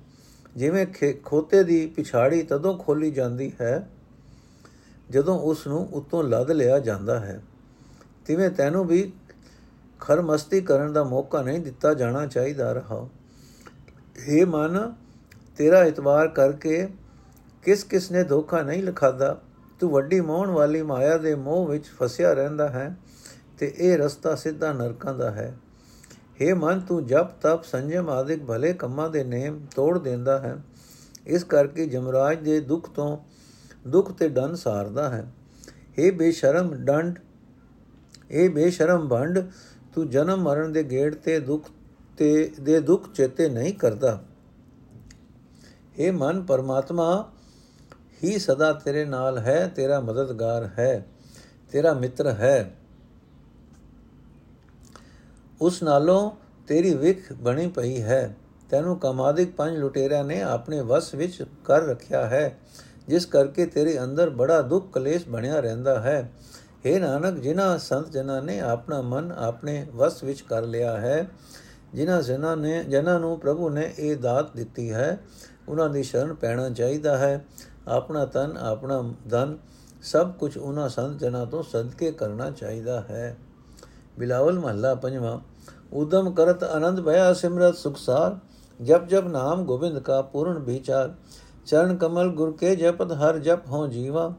[0.56, 0.86] ਜਿਵੇਂ
[1.24, 3.88] ਖੋਤੇ ਦੀ ਪਿਛਾੜੀ ਤਦੋਂ ਖੋਲੀ ਜਾਂਦੀ ਹੈ,
[5.10, 7.42] ਜਦੋਂ ਉਸ ਨੂੰ ਉਤੋਂ ਲੱਦ ਲਿਆ ਜਾਂਦਾ ਹੈ।
[8.26, 9.12] ਤਿਵੇਂ ਤੈਨੂੰ ਵੀ
[10.00, 13.08] ਖਰਮਸਤੀ ਕਰਨ ਦਾ ਮੌਕਾ ਨਹੀਂ ਦਿੱਤਾ ਜਾਣਾ ਚਾਹੀਦਾ ਰਹਾ।
[14.26, 14.94] ਇਹ ਮਨ,
[15.56, 16.88] ਤੇਰਾ ਇਤਬਾਰ ਕਰਕੇ
[17.62, 19.40] ਕਿਸ ਕਿਸ ਨੇ ਧੋਖਾ ਨਹੀਂ ਲਖਾਦਾ?
[19.80, 22.96] ਤੂੰ ਵੱਡੀ ਮੋਹਣ ਵਾਲੀ ਮਾਇਆ ਦੇ ਮੋਹ ਵਿੱਚ ਫਸਿਆ ਰਹਿੰਦਾ ਹੈ
[23.58, 25.54] ਤੇ ਇਹ ਰਸਤਾ ਸਿੱਧਾ ਨਰਕਾਂ ਦਾ ਹੈ।
[26.42, 30.56] हे ਮਨ, ਤੂੰ ਜਪ ਤਪ ਸੰਜਮ ਆਦਿਕ ਭਲੇ ਕੰਮਾਂ ਦੇ ਨੇਮ ਤੋੜ ਦਿੰਦਾ ਹੈ।
[31.26, 33.18] ਇਸ ਕਰਕੇ ਜਮਰਾਜ ਦੇ ਦੁੱਖ ਤੋਂ
[33.88, 35.32] ਦੁੱਖ ਤੇ ਡਨ ਸਾਰਦਾ ਹੈ।
[35.98, 37.18] हे ਬੇਸ਼ਰਮ ਡੰਡ
[38.30, 39.38] ਇਹ ਬੇਸ਼ਰਮ ਭੰਡ,
[39.94, 41.68] ਤੂੰ ਜਨਮ ਮਰਨ ਦੇ ਗੇੜ ਤੇ ਦੁੱਖ
[42.18, 44.24] ਤੇ, ਦੇ ਦੁੱਖ ਚੇਤੇ ਨਹੀਂ ਕਰਦਾ।
[45.98, 47.32] ਇਹ ਮਨ, ਪਰਮਾਤਮਾ,
[48.24, 51.06] ਹੀ ਸਦਾ ਤੇਰੇ ਨਾਲ ਹੈ, ਤੇਰਾ ਮਦਦਗਾਰ ਹੈ,
[51.72, 52.76] ਤੇਰਾ ਮਿੱਤਰ ਹੈ।
[55.60, 56.30] ਉਸ ਨਾਲੋਂ
[56.66, 58.36] ਤੇਰੀ ਵਿਖ ਬਣੀ ਪਈ ਹੈ।
[58.70, 62.58] ਤੈਨੂੰ ਕਮਾਦਿਕ ਪੰਜ ਲੁਟੇਰਿਆਂ ਨੇ ਆਪਣੇ ਵਸ ਵਿੱਚ ਕਰ ਰੱਖਿਆ ਹੈ,
[63.08, 66.30] ਜਿਸ ਕਰਕੇ ਤੇਰੇ ਅੰਦਰ ਬੜਾ ਦੁੱਖ ਕਲੇਸ਼ ਬਣਿਆ ਰਹਿੰਦਾ ਹੈ।
[66.86, 71.28] हे ਨਾਨਕ, ਜਿਨ੍ਹਾਂ ਸੰਤ ਜਨਾਂ ਨੇ ਆਪਣਾ ਮਨ ਆਪਣੇ ਵਸ ਵਿੱਚ ਕਰ ਲਿਆ ਹੈ,
[71.94, 75.18] ਜਿਨ੍ਹਾਂ ਜਨਾਂ ਨੇ ਜਨਾਂ ਨੂੰ ਪ੍ਰਭੂ ਨੇ ਇਹ ਦਾਤ ਦਿੱਤੀ ਹੈ,
[75.68, 77.44] ਉਹਨਾਂ ਦੀ ਸ਼ਰਨ ਪੈਣਾ ਚਾਹੀਦਾ ਹੈ।
[77.88, 79.56] ਆਪਣਾ ਤਨ ਆਪਣਾ ਧਨ,
[80.02, 83.36] ਸਭ ਕੁਝ ਉਹਨਾਂ ਸੰਤ ਜਨਾਂ ਤੋਂ ਸਦਕੇ ਕਰਨਾ ਚਾਹੀਦਾ ਹੈ।
[84.18, 85.38] ਬਿਲਾਵਲ ਮਹੱਲਾ ਪੰਜਵਾਂ
[85.92, 88.36] ਉਦਮ ਕਰਤ ਆਨੰਦ ਭਇਆ ਸਿਮਰਤ ਸੁਖਸਾਰ
[88.80, 91.14] ਜਪ ਜਪ ਨਾਮ ਗੋਬਿੰਦ ਕਾ ਪੂਰਨ ਵਿਚਾਰ
[91.66, 94.32] ਚਰਨ ਕਮਲ ਗੁਰ ਕੇ ਜਪਤ ਹਰ ਜਪ ਹੋ ਜੀਵਾ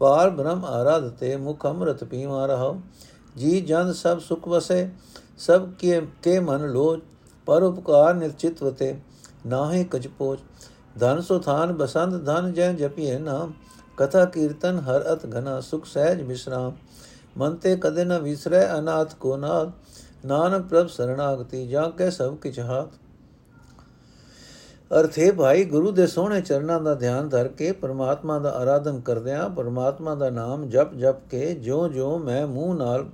[0.00, 2.76] ਪਾਰ ਬ੍ਰਹਮ ਆਰਾਧਤੇ ਮੁਖ ਅੰਮ੍ਰਿਤ ਪੀਵਾ ਰਹੋ
[3.36, 4.88] ਜੀ ਜਨ ਸਭ ਸੁਖ ਵਸੇ
[5.38, 7.00] ਸਭ ਕੇ ਕੇ ਮਨ ਲੋਚ
[7.46, 8.94] ਪਰ ਉਪਕਾਰ ਨਿਰਚਿਤਵਤੇ
[9.46, 10.40] ਨਾਹੀ ਕਜ ਪੋਚ
[11.00, 13.52] ਧਨ ਸੁਥਾਨ ਬਸੰਤ ਧਨ ਜੈ ਜਪੀਏ ਨਾਮ
[13.98, 16.72] ਕਥਾ ਕੀਰਤਨ ਹਰ ਅਤ ਘਨਾ ਸੁਖ ਸਹਿਜ ਮਿਸ਼ਰਾਮ
[17.40, 19.68] ਮਨ ਤੇ ਕਦੇ ਨ ਵਿਸਰੈ ਅਨਾਥ ਕੋ ਨਾਥ,
[20.26, 22.88] ਨਾਨਕ ਪ੍ਰਭ ਸਰਣਾਗਤੀ ਜਾਂ ਕੇ ਸਭ ਕਿਛ ਹਾਥ।
[25.00, 30.14] ਅਰਥੇ ਭਾਈ, ਗੁਰੂ ਦੇ ਸੋਹਣੇ ਚਰਨਾਂ ਦਾ ਧਿਆਨ ਧਰ ਕੇ ਪਰਮਾਤਮਾ ਦਾ ਆਰਾਧਨ ਕਰਦਿਆਂ ਪਰਮਾਤਮਾ
[30.14, 33.06] ਦਾ ਨਾਮ ਜਪ ਜਪ ਕੇ ਜੋ-ਜੋ ਮੈਂ ਮੂੰਹ ਨਾਲ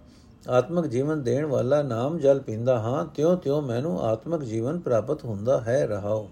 [0.51, 5.87] ਆਤਮਿਕ ਜੀਵਨ ਦੇਣ ਵਾਲਾ ਨਾਮ ਜਲ ਪੀਂਦਾ ਹਾਂ ਤਿਉ-ਤਿਉ ਮੈਨੂੰ ਆਤਮਿਕ ਜੀਵਨ ਪ੍ਰਾਪਤ ਹੁੰਦਾ ਹੈ,
[5.87, 6.29] ਰਹਾਓ।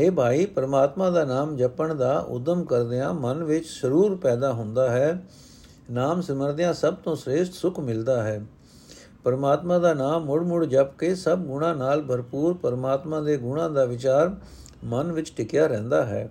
[0.00, 5.22] हे ਭਾਈ, ਪਰਮਾਤਮਾ ਦਾ ਨਾਮ ਜਪਣ ਦਾ ਉਦਮ ਕਰਦਿਆਂ ਮਨ ਵਿੱਚ ਸਰੂਰ ਪੈਦਾ ਹੁੰਦਾ ਹੈ।
[5.90, 8.46] ਨਾਮ ਸਿਮਰਦਿਆਂ ਸਭ ਤੋਂ ਸ੍ਰੇਸ਼ਟ ਸੁਖ ਮਿਲਦਾ ਹੈ।
[9.24, 14.36] ਪਰਮਾਤਮਾ ਦਾ ਨਾਮ ਮੁੜ-ਮੁੜ ਜਪ ਕੇ ਸਭ ਗੁਣਾ ਨਾਲ ਭਰਪੂਰ ਪਰਮਾਤਮਾ ਦੇ ਗੁਣਾ ਦਾ ਵਿਚਾਰ
[14.84, 16.30] ਮਨ ਵਿੱਚ ਟਿਕਿਆ ਰਹਿੰਦਾ ਹੈ।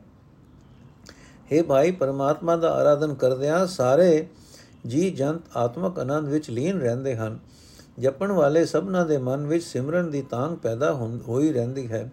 [1.54, 4.28] हे ਭਾਈ, ਪਰਮਾਤਮਾ ਦਾ ਆਰਾਧਨ ਕਰਦਿਆਂ ਸਾਰੇ
[4.88, 7.40] ਜੀ ਜੰਤ ਆਤਮਕ ਆਨੰਦ ਵਿੱਚ ਲੀਨ ਰਹਿੰਦੇ ਹਨ।
[8.00, 10.94] ਜਪਣ ਵਾਲੇ ਸਭਨਾਂ ਦੇ ਮਨ ਵਿੱਚ ਸਿਮਰਨ ਦੀ ਤਾਂਗ ਪੈਦਾ
[11.28, 12.12] ਹੋਈ ਰਹਿੰਦੀ ਹੈ।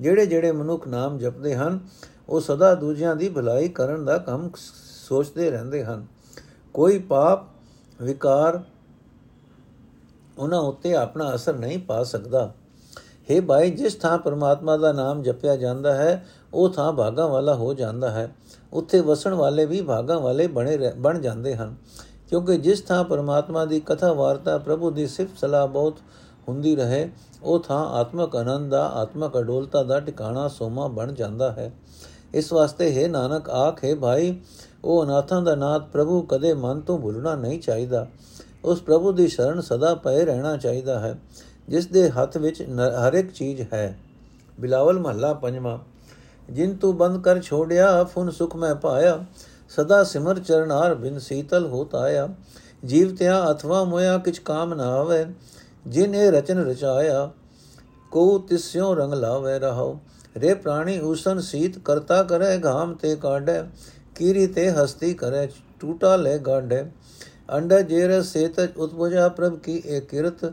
[0.00, 1.80] ਜਿਹੜੇ ਜਿਹੜੇ ਮਨੁੱਖ ਨਾਮ ਜਪਦੇ ਹਨ,
[2.28, 4.50] ਉਹ ਸਦਾ ਦੂਜਿਆਂ ਦੀ ਭਲਾਈ ਕਰਨ ਦਾ ਕੰਮ
[5.08, 6.13] ਸੋਚਦੇ ਰਹਿੰਦੇ ਹਨ।
[6.74, 7.38] ਕੋਈ ਪਾਪ,
[8.02, 8.62] ਵਿਕਾਰ
[10.38, 12.52] ਉਹਨਾਂ ਉੱਤੇ ਆਪਣਾ ਅਸਰ ਨਹੀਂ ਪਾ ਸਕਦਾ।
[13.30, 17.74] ਹੈ ਭਾਈ, ਜਿਸ ਥਾਂ ਪਰਮਾਤਮਾ ਦਾ ਨਾਮ ਜਪਿਆ ਜਾਂਦਾ ਹੈ, ਉਹ ਥਾਂ ਭਾਗਾ ਵਾਲਾ ਹੋ
[17.74, 18.36] ਜਾਂਦਾ ਹੈ।
[18.72, 21.76] ਉੱਥੇ ਵਸਣ ਵਾਲੇ ਵੀ ਭਾਗਾ ਵਾਲੇ ਬਣੇ ਬਣ ਜਾਂਦੇ ਹਨ।
[22.28, 25.98] ਕਿਉਂਕਿ ਜਿਸ ਥਾਂ ਪਰਮਾਤਮਾ ਦੀ ਕਥਾ ਵਾਰਤਾ ਪ੍ਰਭੂ ਦੀ ਸਿਫਤ ਸਲਾਹ ਬਹੁਤ
[26.48, 27.10] ਹੁੰਦੀ ਰਹੇ,
[27.42, 31.72] ਉਹ ਥਾਂ ਆਤਮਕ ਆਨੰਦ ਦਾ, ਆਤਮਕ ਅਡੋਲਤਾ ਦਾ ਟਿਕਾਣਾ ਸੋਮਾ ਬਣ ਜਾਂਦਾ ਹੈ।
[32.34, 34.40] ਇਸ ਵਾਸਤੇ ਹੈ ਨਾਨਕ, ਆਖੇ ਭਾਈ
[34.84, 38.06] ਉਹ ਅਨਾਥਾਂ ਦਾ ਨਾਥ ਪ੍ਰਭੂ ਕਦੇ ਮਨ ਤੋਂ ਭੁੱਲਣਾ ਨਹੀਂ ਚਾਹੀਦਾ।
[38.64, 41.16] ਉਸ ਪ੍ਰਭੂ ਦੀ ਸ਼ਰਨ ਸਦਾ ਪਏ ਰਹਿਣਾ ਚਾਹੀਦਾ ਹੈ,
[41.68, 42.62] ਜਿਸ ਦੇ ਹੱਥ ਵਿੱਚ
[42.98, 43.96] ਹਰ ਇੱਕ ਚੀਜ਼ ਹੈ।
[44.60, 45.78] ਬਿਲਾਵਲ ਮਹੱਲਾ ਪੰਜਵਾਂ,
[46.50, 49.18] ਜਿਨ ਤੂੰ ਬੰਦ ਕਰ ਛੋੜਿਆ ਫੁਨ ਸੁਖ ਮੈਂ ਪਾਇਆ।
[49.70, 52.28] ਸਦਾ ਸਿਮਰ ਚਰਨਾਰ ਬਿਨ ਸੀਤਲ ਹੋਤ ਆਇਆ।
[52.84, 55.24] ਜੀਵ ਤਿਆ ਅਥਵਾ ਮੋਇਆ ਕਿਛ ਕਾਮ ਨਾ ਆਵੇ,
[55.86, 57.30] ਜਿਨ ਇਹ ਰਚਨ ਰਚਾਇਆ,
[58.12, 59.98] ਕੋ ਤਿਸਿਓ ਰੰਗ ਲਾਵੇ ਰਹੋ
[60.36, 63.62] ਰੇ ਪ੍ਰਾਣੀ ਉਸਨ ਸੀਤ ਕਰਤਾ ਕਰੇ, ਘਾਮ ਤੇ ਕਾਢੇ।
[64.16, 65.48] ਕੀਰੀ ਤੇ ਹਸਤੀ ਕਰੇ
[65.80, 66.84] ਟੂਟਾ ਲੈ ਗਾਢੇ
[67.52, 70.44] ਅੰਡਾ ਜੇਰ ਸੇਤ ਉਤਪੁਜਾ ਪ੍ਰਭ ਕੀ ਏ ਕਿਰਤ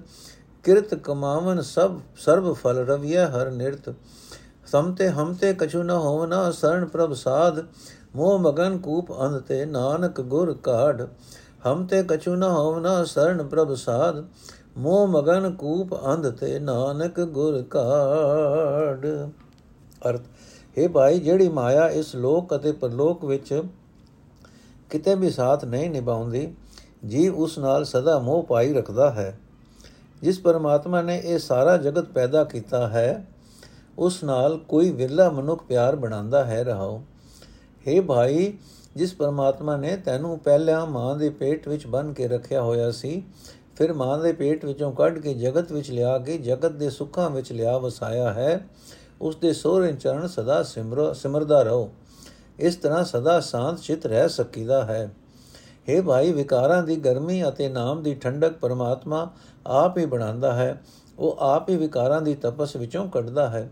[0.66, 3.94] ਕਿਰਤ ਕਮਾਵਨ ਸਭ ਸਰਬ ਫਲ ਰਵਿਆ ਹਰ ਨਿਰਤ
[4.66, 7.64] ਸਮਤੇ ਹਮਤੇ ਕਛੂ ਨ ਹੋਵਨਾ ਸਰਣ ਪ੍ਰਭ ਸਾਧ
[8.16, 11.02] ਮੋਹ ਮਗਨ ਕੂਪ ਅੰਧ ਤੇ ਨਾਨਕ ਗੁਰ ਕਾਢ
[11.68, 14.24] ਹਮਤੇ ਕਛੂ ਨ ਹੋਵਨਾ ਸਰਣ ਪ੍ਰਭ ਸਾਧ
[14.78, 19.06] ਮੋਹ ਮਗਨ ਕੂਪ ਅੰਧ ਤੇ ਨਾਨਕ ਗੁਰ ਕਾਢ
[20.06, 20.22] ਅਰਥ
[20.78, 23.62] ਹੈ ਭਾਈ, ਜਿਹੜੀ ਮਾਇਆ ਇਸ ਲੋਕ ਅਤੇ ਪਰਲੋਕ ਵਿੱਚ
[24.90, 26.48] ਕਿਤੇ ਵੀ ਸਾਥ ਨਹੀਂ ਨਿਭਾਉਂਦੀ
[27.06, 29.38] ਜੀਵ ਉਸ ਨਾਲ ਸਦਾ ਮੋਹ ਪਾਈ ਰੱਖਦਾ ਹੈ।
[30.22, 33.26] ਜਿਸ ਪਰਮਾਤਮਾ ਨੇ ਇਹ ਸਾਰਾ ਜਗਤ ਪੈਦਾ ਕੀਤਾ ਹੈ,
[33.98, 37.02] ਉਸ ਨਾਲ ਕੋਈ ਵਿਰਲਾ ਮਨੁੱਖ ਪਿਆਰ ਬਣਾਉਂਦਾ ਹੈ ਰਹਾਓ
[37.86, 38.54] हे ਭਾਈ,
[38.96, 43.24] ਜਿਸ ਪਰਮਾਤਮਾ ਨੇ ਤੈਨੂੰ ਪਹਿਲਾਂ ਮਾਂ ਦੇ ਪੇਟ ਵਿੱਚ ਬੰਨ ਕੇ ਰੱਖਿਆ ਹੋਇਆ ਸੀ,
[43.76, 47.52] ਫਿਰ ਮਾਂ ਦੇ ਪੇਟ ਵਿੱਚੋਂ ਕੱਢ ਕੇ ਜਗਤ ਵਿੱਚ ਲਿਆ ਕੇ ਜਗਤ ਦੇ ਸੁੱਖਾਂ ਵਿੱਚ
[47.52, 48.60] ਲਿਆ ਵਸਾਇਆ ਹੈ
[49.22, 51.90] ਉਸ ਦੇ ਸੋਹਰੇ ਚਰਨ ਸਦਾ ਸਿਮਰ, ਸਿਮਰਦਾ ਰਹੋ।
[52.60, 55.16] ਇਸ ਤਰ੍ਹਾਂ ਸਦਾ ਸ਼ਾਂਤ ਚਿਤ ਰਹਿ ਸਕੀਦਾ ਹੈ।
[55.90, 59.32] हे ਭਾਈ, ਵਿਕਾਰਾਂ ਦੀ ਗਰਮੀ ਅਤੇ ਨਾਮ ਦੀ ਠੰਡਕ ਪਰਮਾਤਮਾ
[59.68, 60.84] ਆਪ ਹੀ ਬਣਾਉਂਦਾ ਹੈ।
[61.20, 63.72] ਉਹ ਆਪ ਹੀ ਵਿਕਾਰਾਂ ਦੀ ਤਪਸ ਵਿੱਚੋਂ ਕੱਢਦਾ ਹੈ।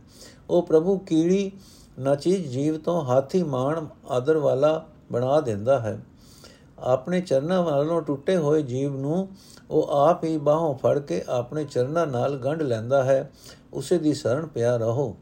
[0.49, 1.51] ਉਹ ਪ੍ਰਭੂ ਕੀੜੀ
[1.99, 6.05] ਨਾ ਚੀਜ਼ ਜੀਵ ਤੋਂ ਹਾਥੀ ਮਾਣ ਆਦਰ ਵਾਲਾ ਬਣਾ ਦਿੰਦਾ ਹੈ।
[6.79, 9.27] ਆਪਣੇ ਚਰਨਾਂ ਵੱਲੋਂ ਟੁੱਟੇ ਹੋਏ ਜੀਵ ਨੂੰ
[9.71, 13.31] ਉਹ ਆਪ ਹੀ ਬਾਹੋਂ ਫੜ ਕੇ ਆਪਣੇ ਚਰਨਾਂ ਨਾਲ ਗੰਢ ਲੈਂਦਾ ਹੈ।
[13.73, 15.17] ਉਸੇ ਦੀ ਸ਼ਰਨ ਪਿਆ ਰਹੋ।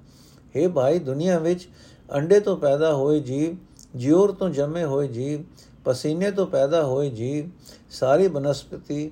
[0.58, 1.68] हे ਭਾਈ, ਦੁਨੀਆ ਵਿੱਚ
[2.16, 3.56] ਅੰਡੇ ਤੋਂ ਪੈਦਾ ਹੋਏ ਜੀਵ
[3.96, 5.44] ਜਿਉਰ ਤੋਂ ਜੰਮੇ ਹੋਏ ਜੀਵ,
[5.86, 7.50] ਪਸੀਨੇ ਤੋਂ ਪੈਦਾ ਹੋਏ ਜੀਵ,
[7.90, 9.12] ਸਾਰੀ ਬਨਸਪਤੀ,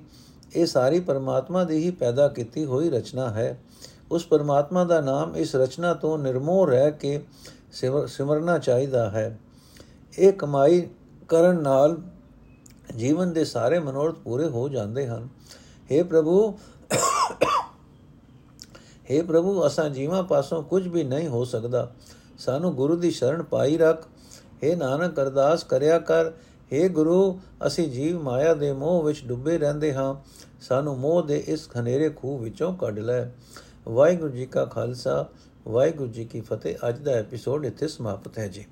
[0.56, 3.58] ਇਹ ਸਾਰੀ ਪਰਮਾਤਮਾ ਦੀ ਹੀ ਪੈਦਾ ਕੀਤੀ ਹੋਈ ਰਚਨਾ ਹੈ।
[4.10, 7.20] ਉਸ ਪਰਮਾਤਮਾ ਦਾ ਨਾਮ ਇਸ ਰਚਨਾ ਤੋਂ ਨਿਰਮੋਹ ਰਹਿ ਕੇ
[8.06, 9.38] ਸਿਮਰਨਾ ਚਾਹੀਦਾ ਹੈ।
[10.18, 10.88] ਇਹ ਕਮਾਈ
[11.28, 11.96] ਕਰਨ ਨਾਲ
[12.96, 15.28] ਜੀਵਨ ਦੇ ਸਾਰੇ ਮਨੋਰਥ ਪੂਰੇ ਹੋ ਜਾਂਦੇ ਹਨ।
[15.92, 16.58] हे ਪ੍ਰਭੂ
[19.09, 21.91] हे ਪ੍ਰਭੂ ਅਸਾਂ ਜੀਵਾਂ ਪਾਸੋਂ ਕੁਝ ਵੀ ਨਹੀਂ ਹੋ ਸਕਦਾ
[22.39, 24.07] ਸਾਨੂੰ ਗੁਰੂ ਦੀ ਸ਼ਰਨ ਪਾਈ ਰੱਖ
[24.63, 26.31] हे ਨਾਨਕ ਅਰਦਾਸ ਕਰਿਆ ਕਰ
[26.71, 30.13] हे ਗੁਰੂ ਅਸੀਂ ਜੀਵ ਮਾਇਆ ਦੇ ਮੋਹ ਵਿੱਚ ਡੁੱਬੇ ਰਹਿੰਦੇ ਹਾਂ
[30.61, 33.25] ਸਾਨੂੰ ਮੋਹ ਦੇ ਇਸ ਖਨੇਰੇ ਖੂਹ ਵਿੱਚੋਂ ਕੱਢ ਲੈ
[33.87, 35.25] ਵਾਹਿਗੁਰੂ ਜੀ ਕਾ ਖਾਲਸਾ
[35.65, 38.65] ਵਾਹਿਗੁਰੂ ਜੀ ਕੀ ਫਤਿਹ ਅੱਜ ਦਾ ਐਪੀਸੋਡ ਇੱਥੇ ਸਮਾਪਤ ਹੈ ਜੀ